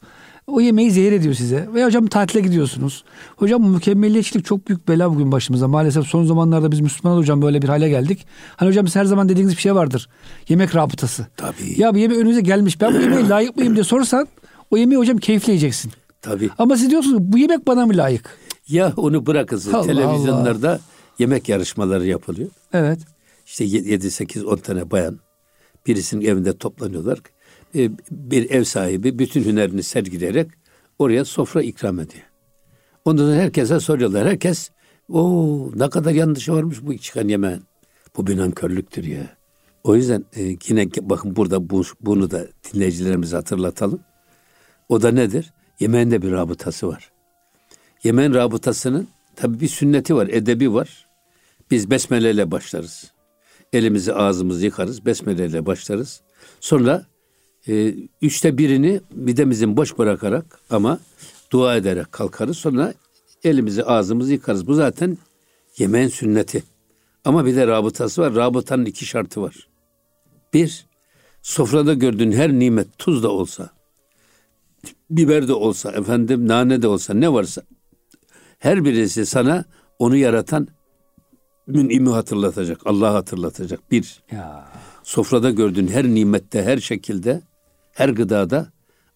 o 0.48 0.62
yemeği 0.62 0.92
zehir 0.92 1.12
ediyor 1.12 1.34
size. 1.34 1.68
Veya 1.74 1.88
hocam 1.88 2.08
tatile 2.08 2.42
gidiyorsunuz. 2.42 3.04
Hocam 3.36 3.70
mükemmeliyetçilik 3.72 4.46
çok 4.46 4.68
büyük 4.68 4.88
bela 4.88 5.12
bugün 5.12 5.32
başımıza. 5.32 5.68
Maalesef 5.68 6.06
son 6.08 6.26
zamanlarda 6.26 6.72
biz 6.72 6.80
Müslümanlar 6.80 7.22
hocam 7.22 7.42
böyle 7.42 7.62
bir 7.62 7.68
hale 7.68 7.90
geldik. 7.90 8.28
Hani 8.56 8.70
hocam 8.70 8.86
biz 8.86 8.96
her 8.96 9.06
zaman 9.06 9.30
dediğiniz 9.30 9.56
bir 9.56 9.62
şey 9.62 9.76
vardır. 9.76 10.10
Yemek 10.50 10.76
rabıtası. 10.76 11.28
Tabii. 11.38 11.82
Ya 11.82 11.94
bu 11.94 11.98
yemek 11.98 12.18
önünüze 12.18 12.42
gelmiş. 12.42 12.82
Ben 12.82 12.94
bu 12.94 13.02
yemeği 13.02 13.30
layık 13.30 13.58
mıyım 13.58 13.74
diye 13.74 13.84
sorsan 13.84 14.28
o 14.72 14.78
yemeği 14.78 15.00
hocam 15.00 15.18
keyifle 15.18 15.52
yiyeceksin. 15.54 15.92
Tabii. 16.22 16.50
Ama 16.58 16.78
siz 16.78 16.90
diyorsunuz 16.90 17.20
bu 17.22 17.38
yemek 17.38 17.68
bana 17.68 17.86
mı 17.86 17.98
layık? 17.98 18.38
Ya 18.68 18.94
onu 18.98 19.26
bırakın. 19.26 19.62
Allah 19.74 19.82
Televizyonlarda 19.86 20.80
yemek 21.20 21.50
yarışmaları 21.50 22.08
yapılıyor. 22.08 22.50
Evet. 22.74 23.00
İşte 23.46 23.64
7 23.64 24.12
8 24.12 24.46
10 24.46 24.58
tane 24.58 24.92
bayan 24.92 25.20
birisinin 25.88 26.26
evinde 26.26 26.58
toplanıyorlar. 26.58 27.20
Ee, 27.78 27.92
Bir 28.12 28.50
ev 28.50 28.64
sahibi 28.64 29.20
bütün 29.20 29.44
hünerini 29.44 29.84
sergileyerek 29.84 30.52
oraya 31.00 31.26
sofra 31.26 31.62
ikram 31.62 32.00
ediyor. 32.00 32.24
Ondan 33.06 33.24
sonra 33.24 33.36
herkese 33.36 33.80
soruyorlar. 33.80 34.28
Herkes 34.28 34.72
o 35.10 35.72
ne 35.76 35.90
kadar 35.90 36.12
yanlışı 36.12 36.54
varmış 36.54 36.78
bu 36.82 36.98
çıkan 36.98 37.28
yemeğin. 37.28 37.64
Bu 38.18 38.28
bir 38.28 38.38
nankörlüktür 38.38 39.04
ya. 39.04 39.38
O 39.84 39.96
yüzden 39.96 40.26
e, 40.36 40.58
yine 40.68 40.88
bakın 41.02 41.36
burada 41.36 41.70
bu, 41.70 41.84
bunu 42.02 42.32
da 42.32 42.48
dinleyicilerimize 42.74 43.36
hatırlatalım. 43.36 44.00
O 44.90 45.02
da 45.02 45.12
nedir? 45.12 45.54
Yemeğin 45.80 46.12
de 46.12 46.22
bir 46.22 46.32
rabıtası 46.32 46.88
var. 46.88 47.12
Yemeğin 48.04 48.34
rabıtasının 48.34 49.08
tabii 49.36 49.60
bir 49.60 49.68
sünneti 49.68 50.16
var, 50.16 50.28
edebi 50.28 50.74
var. 50.74 51.08
Biz 51.72 51.92
besmele 51.92 52.32
ile 52.32 52.52
başlarız. 52.52 53.12
Elimizi 53.74 54.14
ağzımızı 54.14 54.66
yıkarız, 54.66 55.06
besmele 55.06 55.46
ile 55.46 55.66
başlarız. 55.66 56.22
Sonra 56.60 57.06
e, 57.68 57.96
üçte 58.22 58.58
birini 58.58 59.02
midemizin 59.16 59.78
boş 59.78 59.98
bırakarak 59.98 60.60
ama 60.70 61.00
dua 61.52 61.76
ederek 61.76 62.12
kalkarız. 62.12 62.58
Sonra 62.58 62.94
elimizi 63.44 63.84
ağzımızı 63.84 64.32
yıkarız. 64.34 64.68
Bu 64.68 64.74
zaten 64.74 65.18
yemeğin 65.78 66.08
sünneti. 66.08 66.64
Ama 67.26 67.46
bir 67.46 67.56
de 67.56 67.68
rabıtası 67.68 68.22
var. 68.22 68.36
Rabıtanın 68.36 68.86
iki 68.86 69.06
şartı 69.06 69.42
var. 69.42 69.68
Bir, 70.54 70.86
sofrada 71.42 71.94
gördüğün 71.94 72.32
her 72.32 72.52
nimet 72.52 72.88
tuz 72.98 73.24
da 73.24 73.30
olsa, 73.32 73.70
biber 75.10 75.48
de 75.48 75.54
olsa, 75.54 75.92
efendim 75.92 76.48
nane 76.48 76.82
de 76.82 76.88
olsa 76.88 77.14
ne 77.14 77.34
varsa 77.34 77.62
her 78.60 78.86
birisi 78.86 79.26
sana 79.26 79.66
onu 80.00 80.16
yaratan 80.16 80.68
mün'imi 81.68 82.10
hatırlatacak, 82.10 82.82
Allah 82.86 83.14
hatırlatacak. 83.14 83.92
Bir, 83.92 84.24
Ya. 84.32 84.68
sofrada 85.04 85.52
gördüğün 85.52 85.88
her 85.88 86.06
nimette, 86.06 86.64
her 86.64 86.78
şekilde, 86.78 87.42
her 87.98 88.10
gıdada 88.10 88.72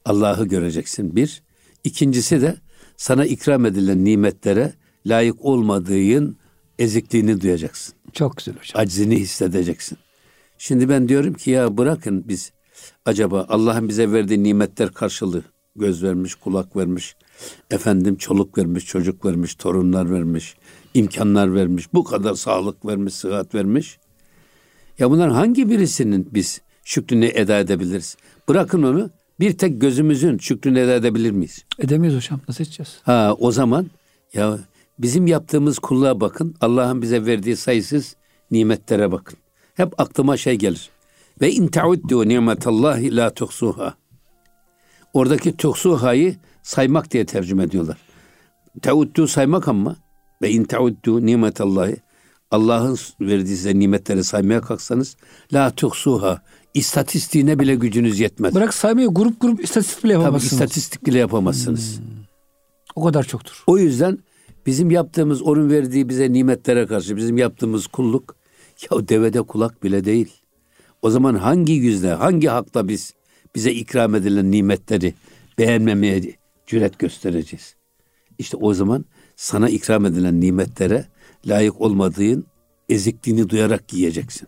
Allah'ı 0.05 0.45
göreceksin. 0.45 1.15
Bir. 1.15 1.43
İkincisi 1.83 2.41
de 2.41 2.55
sana 2.97 3.25
ikram 3.25 3.65
edilen 3.65 4.05
nimetlere 4.05 4.73
layık 5.05 5.45
olmadığın 5.45 6.37
ezikliğini 6.79 7.41
duyacaksın. 7.41 7.95
Çok 8.13 8.37
güzel 8.37 8.55
hocam. 8.55 8.81
Aczini 8.81 9.15
hissedeceksin. 9.15 9.97
Şimdi 10.57 10.89
ben 10.89 11.09
diyorum 11.09 11.33
ki 11.33 11.51
ya 11.51 11.77
bırakın 11.77 12.23
biz 12.27 12.51
acaba 13.05 13.45
Allah'ın 13.49 13.89
bize 13.89 14.11
verdiği 14.11 14.43
nimetler 14.43 14.91
karşılığı 14.91 15.43
göz 15.75 16.03
vermiş, 16.03 16.35
kulak 16.35 16.75
vermiş, 16.75 17.15
efendim 17.71 18.15
çoluk 18.15 18.57
vermiş, 18.57 18.85
çocuk 18.85 19.25
vermiş, 19.25 19.55
torunlar 19.55 20.11
vermiş, 20.11 20.55
imkanlar 20.93 21.55
vermiş, 21.55 21.93
bu 21.93 22.03
kadar 22.03 22.33
sağlık 22.33 22.85
vermiş, 22.85 23.13
sıhhat 23.13 23.55
vermiş. 23.55 23.99
Ya 24.99 25.11
bunların 25.11 25.33
hangi 25.33 25.69
birisinin 25.69 26.29
biz 26.31 26.61
şükrünü 26.83 27.25
eda 27.25 27.59
edebiliriz? 27.59 28.17
Bırakın 28.49 28.83
onu 28.83 29.09
bir 29.39 29.57
tek 29.57 29.81
gözümüzün 29.81 30.37
şükrünü 30.37 30.79
eda 30.79 30.93
edebilir 30.93 31.31
miyiz? 31.31 31.65
Edemeyiz 31.79 32.15
hocam. 32.15 32.39
Nasıl 32.47 32.63
edeceğiz? 32.63 32.99
Ha 33.03 33.35
o 33.39 33.51
zaman 33.51 33.91
ya 34.33 34.59
bizim 34.99 35.27
yaptığımız 35.27 35.79
kulluğa 35.79 36.19
bakın. 36.19 36.55
Allah'ın 36.61 37.01
bize 37.01 37.25
verdiği 37.25 37.55
sayısız 37.55 38.15
nimetlere 38.51 39.11
bakın. 39.11 39.37
Hep 39.73 39.99
aklıma 39.99 40.37
şey 40.37 40.55
gelir. 40.55 40.89
Ve 41.41 41.51
in 41.51 41.67
tauddu 41.67 42.27
nimetallahi 42.27 43.15
la 43.15 43.33
tuhsuha. 43.33 43.95
Oradaki 45.13 45.57
tuhsuha'yı 45.57 46.35
saymak 46.63 47.11
diye 47.11 47.25
tercüme 47.25 47.63
ediyorlar. 47.63 47.97
Tauddu 48.81 49.27
saymak 49.27 49.67
ama 49.67 49.95
ve 50.41 50.51
in 50.51 50.63
tauddu 50.63 51.25
nimetallahi 51.25 51.95
Allah'ın 52.51 52.97
verdiği 53.21 53.55
size 53.55 53.79
nimetleri 53.79 54.23
saymaya 54.23 54.61
kalksanız 54.61 55.17
la 55.53 55.71
tuhsuha 55.71 56.41
istatistiğine 56.73 57.59
bile 57.59 57.75
gücünüz 57.75 58.19
yetmez. 58.19 58.55
Bırak 58.55 58.73
saymayı 58.73 59.07
grup 59.07 59.41
grup 59.41 59.63
istatistik 59.63 60.03
bile 60.03 60.13
Tabii 60.13 60.21
yapamazsınız. 60.23 60.53
istatistik 60.53 61.05
bile 61.05 61.17
yapamazsınız. 61.17 61.99
O 62.95 63.03
kadar 63.03 63.23
çoktur. 63.23 63.63
O 63.67 63.77
yüzden 63.77 64.19
Bizim 64.65 64.91
yaptığımız 64.91 65.41
onun 65.41 65.69
verdiği 65.69 66.09
bize 66.09 66.33
nimetlere 66.33 66.87
karşı 66.87 67.17
bizim 67.17 67.37
yaptığımız 67.37 67.87
kulluk 67.87 68.35
ya 68.91 69.07
devede 69.07 69.41
kulak 69.41 69.83
bile 69.83 70.05
değil. 70.05 70.33
O 71.01 71.09
zaman 71.09 71.35
hangi 71.35 71.73
yüzle, 71.73 72.13
hangi 72.13 72.47
hakla 72.47 72.87
biz 72.87 73.13
bize 73.55 73.71
ikram 73.71 74.15
edilen 74.15 74.51
nimetleri 74.51 75.13
beğenmemeye 75.57 76.35
cüret 76.67 76.99
göstereceğiz? 76.99 77.75
İşte 78.37 78.57
o 78.57 78.73
zaman 78.73 79.05
sana 79.35 79.69
ikram 79.69 80.05
edilen 80.05 80.41
nimetlere 80.41 81.05
layık 81.45 81.81
olmadığın 81.81 82.45
ezikliğini 82.89 83.49
duyarak 83.49 83.93
yiyeceksin. 83.93 84.47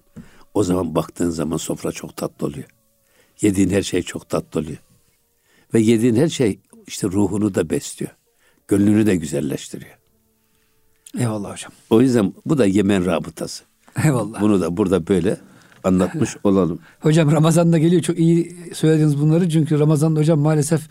O 0.53 0.63
zaman 0.63 0.95
baktığın 0.95 1.29
zaman 1.29 1.57
sofra 1.57 1.91
çok 1.91 2.17
tatlı 2.17 2.47
oluyor. 2.47 2.69
Yediğin 3.41 3.69
her 3.69 3.81
şey 3.81 4.01
çok 4.01 4.29
tatlı 4.29 4.59
oluyor. 4.59 4.77
Ve 5.73 5.79
yediğin 5.79 6.15
her 6.15 6.27
şey 6.27 6.59
işte 6.87 7.07
ruhunu 7.07 7.55
da 7.55 7.69
besliyor. 7.69 8.11
Gönlünü 8.67 9.05
de 9.05 9.15
güzelleştiriyor. 9.15 9.97
Eyvallah 11.17 11.51
hocam. 11.51 11.71
O 11.89 12.01
yüzden 12.01 12.33
bu 12.45 12.57
da 12.57 12.65
Yemen 12.65 13.05
rabıtası. 13.05 13.63
Eyvallah. 14.03 14.41
Bunu 14.41 14.61
da 14.61 14.77
burada 14.77 15.07
böyle 15.07 15.37
anlatmış 15.83 16.37
olalım. 16.43 16.79
Hocam 16.99 17.31
Ramazan'da 17.31 17.77
geliyor. 17.77 18.01
Çok 18.01 18.19
iyi 18.19 18.57
söylediniz 18.73 19.21
bunları. 19.21 19.49
Çünkü 19.49 19.79
Ramazan'da 19.79 20.19
hocam 20.19 20.39
maalesef 20.39 20.81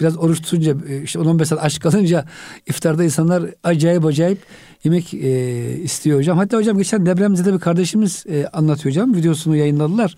biraz 0.00 0.18
oruç 0.18 0.42
tutunca 0.42 0.76
e, 0.88 1.02
işte 1.02 1.18
10-15 1.18 1.44
saat 1.44 1.64
aç 1.64 1.80
kalınca 1.80 2.24
iftarda 2.66 3.04
insanlar 3.04 3.44
acayip 3.64 4.04
acayip 4.04 4.38
yemek 4.84 5.14
e, 5.14 5.30
istiyor 5.76 6.18
hocam. 6.18 6.38
Hatta 6.38 6.56
hocam 6.56 6.78
geçen 6.78 7.06
depremzede 7.06 7.54
bir 7.54 7.58
kardeşimiz 7.58 8.24
e, 8.28 8.46
anlatıyor 8.46 8.94
hocam. 8.94 9.14
Videosunu 9.14 9.56
yayınladılar. 9.56 10.16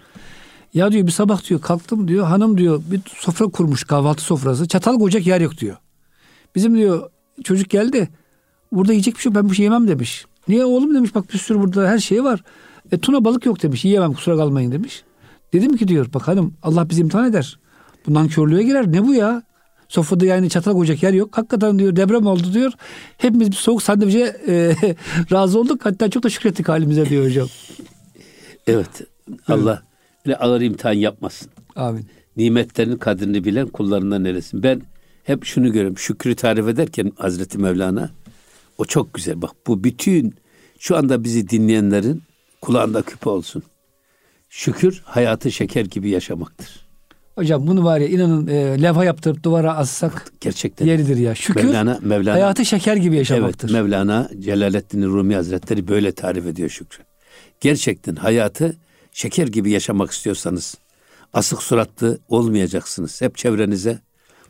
Ya 0.74 0.92
diyor 0.92 1.06
bir 1.06 1.12
sabah 1.12 1.48
diyor 1.48 1.60
kalktım 1.60 2.08
diyor. 2.08 2.26
Hanım 2.26 2.58
diyor 2.58 2.82
bir 2.90 3.00
sofra 3.06 3.46
kurmuş 3.46 3.84
kahvaltı 3.84 4.22
sofrası. 4.22 4.68
Çatal 4.68 4.98
koyacak 4.98 5.26
yer 5.26 5.40
yok 5.40 5.58
diyor. 5.58 5.76
Bizim 6.54 6.76
diyor 6.76 7.10
çocuk 7.44 7.70
geldi. 7.70 8.08
Burada 8.72 8.92
yiyecek 8.92 9.14
bir 9.14 9.20
şey 9.20 9.30
yok. 9.30 9.36
Ben 9.36 9.48
bu 9.48 9.54
şey 9.54 9.64
yemem 9.64 9.88
demiş. 9.88 10.26
Niye 10.48 10.64
oğlum 10.64 10.94
demiş 10.94 11.14
bak 11.14 11.32
bir 11.32 11.38
sürü 11.38 11.60
burada 11.60 11.88
her 11.88 11.98
şey 11.98 12.24
var. 12.24 12.42
E, 12.92 12.98
tuna 12.98 13.24
balık 13.24 13.46
yok 13.46 13.62
demiş. 13.62 13.84
Yiyemem 13.84 14.12
kusura 14.12 14.36
kalmayın 14.36 14.72
demiş. 14.72 15.02
Dedim 15.52 15.76
ki 15.76 15.88
diyor 15.88 16.06
bak 16.14 16.28
hanım 16.28 16.54
Allah 16.62 16.90
bizi 16.90 17.00
imtihan 17.00 17.30
eder. 17.30 17.58
Bu 18.06 18.14
nankörlüğe 18.14 18.62
girer. 18.62 18.92
Ne 18.92 19.06
bu 19.06 19.14
ya? 19.14 19.42
Sofrada 19.88 20.26
yani 20.26 20.50
çatal 20.50 20.72
koyacak 20.72 21.02
yer 21.02 21.12
yok. 21.12 21.38
Hakikaten 21.38 21.78
diyor 21.78 21.96
deprem 21.96 22.26
oldu 22.26 22.52
diyor. 22.52 22.72
Hepimiz 23.18 23.50
bir 23.50 23.56
soğuk 23.56 23.82
sandviçe 23.82 24.36
e, 24.48 24.76
razı 25.32 25.60
olduk. 25.60 25.80
Hatta 25.84 26.10
çok 26.10 26.22
da 26.22 26.30
şükrettik 26.30 26.68
halimize 26.68 27.08
diyor 27.08 27.24
hocam. 27.24 27.48
Evet. 28.66 29.02
Allah 29.48 29.82
öyle 30.26 30.36
ağır 30.36 30.60
imtihan 30.60 30.92
yapmasın. 30.92 31.50
Amin. 31.76 32.06
Nimetlerin 32.36 32.96
kadrini 32.96 33.44
bilen 33.44 33.66
kullarından 33.68 34.24
neresin? 34.24 34.62
Ben 34.62 34.82
hep 35.24 35.44
şunu 35.44 35.72
görüyorum. 35.72 35.98
Şükrü 35.98 36.34
tarif 36.34 36.68
ederken 36.68 37.12
Hazreti 37.16 37.58
Mevlana 37.58 38.10
o 38.78 38.84
çok 38.84 39.14
güzel. 39.14 39.42
Bak 39.42 39.50
bu 39.66 39.84
bütün 39.84 40.34
şu 40.78 40.96
anda 40.96 41.24
bizi 41.24 41.48
dinleyenlerin 41.48 42.22
kulağında 42.64 43.02
küpe 43.02 43.30
olsun. 43.30 43.62
Şükür 44.48 45.02
hayatı 45.04 45.52
şeker 45.52 45.84
gibi 45.84 46.10
yaşamaktır. 46.10 46.84
Hocam 47.34 47.66
bunu 47.66 47.84
var 47.84 47.98
ya 47.98 48.08
inanın 48.08 48.46
e, 48.46 48.82
levha 48.82 49.04
yaptırıp 49.04 49.42
duvara 49.42 49.76
assak 49.76 50.32
Gerçekten. 50.40 50.86
yeridir 50.86 51.16
ya. 51.16 51.34
Şükür 51.34 51.64
Mevlana, 51.64 51.98
Mevlana, 52.02 52.34
hayatı 52.34 52.64
şeker 52.64 52.96
gibi 52.96 53.16
yaşamaktır. 53.16 53.68
Evet, 53.70 53.82
Mevlana 53.82 54.30
Celaleddin 54.38 55.02
Rumi 55.02 55.34
Hazretleri 55.34 55.88
böyle 55.88 56.12
tarif 56.12 56.46
ediyor 56.46 56.68
şükrü. 56.68 57.04
Gerçekten 57.60 58.14
hayatı 58.14 58.76
şeker 59.12 59.46
gibi 59.46 59.70
yaşamak 59.70 60.10
istiyorsanız 60.10 60.74
asık 61.32 61.62
suratlı 61.62 62.18
olmayacaksınız. 62.28 63.20
Hep 63.20 63.36
çevrenize 63.36 63.98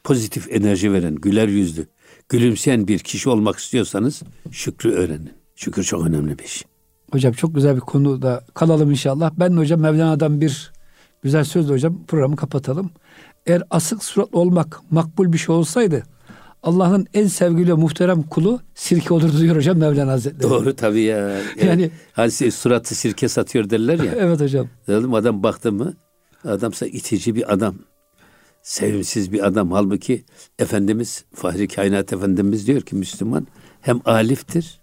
pozitif 0.04 0.52
enerji 0.52 0.92
veren, 0.92 1.14
güler 1.14 1.48
yüzlü, 1.48 1.86
gülümseyen 2.28 2.88
bir 2.88 2.98
kişi 2.98 3.28
olmak 3.28 3.58
istiyorsanız 3.58 4.22
şükrü 4.52 4.90
öğrenin. 4.90 5.32
Şükür 5.56 5.84
çok 5.84 6.06
önemli 6.06 6.38
bir 6.38 6.46
şey. 6.46 6.73
Hocam 7.12 7.32
çok 7.32 7.54
güzel 7.54 7.76
bir 7.76 7.80
konuda 7.80 8.44
kalalım 8.54 8.90
inşallah. 8.90 9.30
Ben 9.38 9.56
de 9.56 9.60
hocam 9.60 9.80
Mevlana'dan 9.80 10.40
bir 10.40 10.72
güzel 11.22 11.44
sözle 11.44 11.72
hocam 11.72 12.04
programı 12.06 12.36
kapatalım. 12.36 12.90
Eğer 13.46 13.62
asık 13.70 14.04
suratlı 14.04 14.38
olmak 14.38 14.80
makbul 14.90 15.32
bir 15.32 15.38
şey 15.38 15.54
olsaydı 15.54 16.02
Allah'ın 16.64 17.06
en 17.14 17.26
sevgili 17.26 17.70
ve 17.70 17.74
muhterem 17.74 18.22
kulu 18.22 18.60
sirke 18.74 19.14
olurdu 19.14 19.40
diyor 19.40 19.56
hocam 19.56 19.78
Mevlana 19.78 20.12
Hazretleri. 20.12 20.50
Doğru 20.50 20.76
tabii 20.76 21.00
ya. 21.00 21.40
Yani, 21.66 21.90
hani 22.12 22.30
suratı 22.30 22.94
sirke 22.94 23.28
satıyor 23.28 23.70
derler 23.70 23.98
ya. 23.98 24.12
evet 24.18 24.40
hocam. 24.40 24.68
Dedim 24.88 25.14
adam 25.14 25.42
baktı 25.42 25.72
mı 25.72 25.94
adamsa 26.44 26.86
itici 26.86 27.34
bir 27.34 27.52
adam. 27.52 27.74
Sevimsiz 28.62 29.32
bir 29.32 29.46
adam. 29.46 29.72
Halbuki 29.72 30.24
Efendimiz 30.58 31.24
Fahri 31.34 31.68
Kainat 31.68 32.12
Efendimiz 32.12 32.66
diyor 32.66 32.80
ki 32.80 32.96
Müslüman 32.96 33.46
hem 33.80 34.00
aliftir 34.04 34.80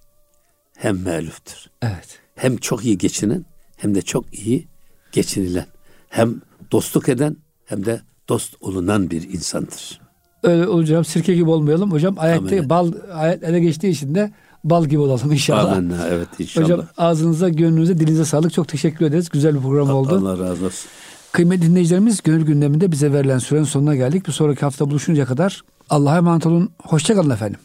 hem 0.81 1.01
meluftur. 1.01 1.65
Evet. 1.81 2.19
Hem 2.35 2.57
çok 2.57 2.85
iyi 2.85 2.97
geçinen 2.97 3.45
hem 3.77 3.95
de 3.95 4.01
çok 4.01 4.33
iyi 4.33 4.67
geçinilen. 5.11 5.65
Hem 6.09 6.41
dostluk 6.71 7.09
eden 7.09 7.37
hem 7.65 7.85
de 7.85 8.01
dost 8.29 8.55
olunan 8.61 9.11
bir 9.11 9.29
insandır. 9.33 10.01
Öyle 10.43 10.67
olacağım 10.67 11.05
sirke 11.05 11.35
gibi 11.35 11.49
olmayalım. 11.49 11.91
Hocam 11.91 12.15
ayette 12.17 12.57
Amin. 12.57 12.69
bal 12.69 12.91
ayet 13.13 13.43
ele 13.43 13.59
geçtiği 13.59 13.89
için 13.89 14.15
de 14.15 14.31
bal 14.63 14.85
gibi 14.85 14.99
olalım 14.99 15.31
inşallah. 15.31 15.77
Amin. 15.77 15.95
Evet 16.09 16.27
inşallah. 16.39 16.65
Hocam 16.65 16.85
ağzınıza, 16.97 17.49
gönlünüze, 17.49 17.99
dilinize 17.99 18.25
sağlık. 18.25 18.53
Çok 18.53 18.67
teşekkür 18.67 19.05
ederiz. 19.05 19.29
Güzel 19.29 19.55
bir 19.55 19.61
program 19.61 19.89
oldu. 19.89 20.19
Allah 20.21 20.49
razı 20.49 20.65
olsun. 20.65 20.89
Kıymetli 21.31 21.65
dinleyicilerimiz 21.65 22.21
gönül 22.23 22.45
gündeminde 22.45 22.91
bize 22.91 23.13
verilen 23.13 23.37
sürenin 23.37 23.65
sonuna 23.65 23.95
geldik. 23.95 24.27
Bir 24.27 24.31
sonraki 24.31 24.61
hafta 24.61 24.89
buluşuncaya 24.89 25.25
kadar 25.25 25.61
Allah'a 25.89 26.17
emanet 26.17 26.45
olun. 26.45 26.69
Hoşçakalın 26.83 27.29
efendim. 27.29 27.59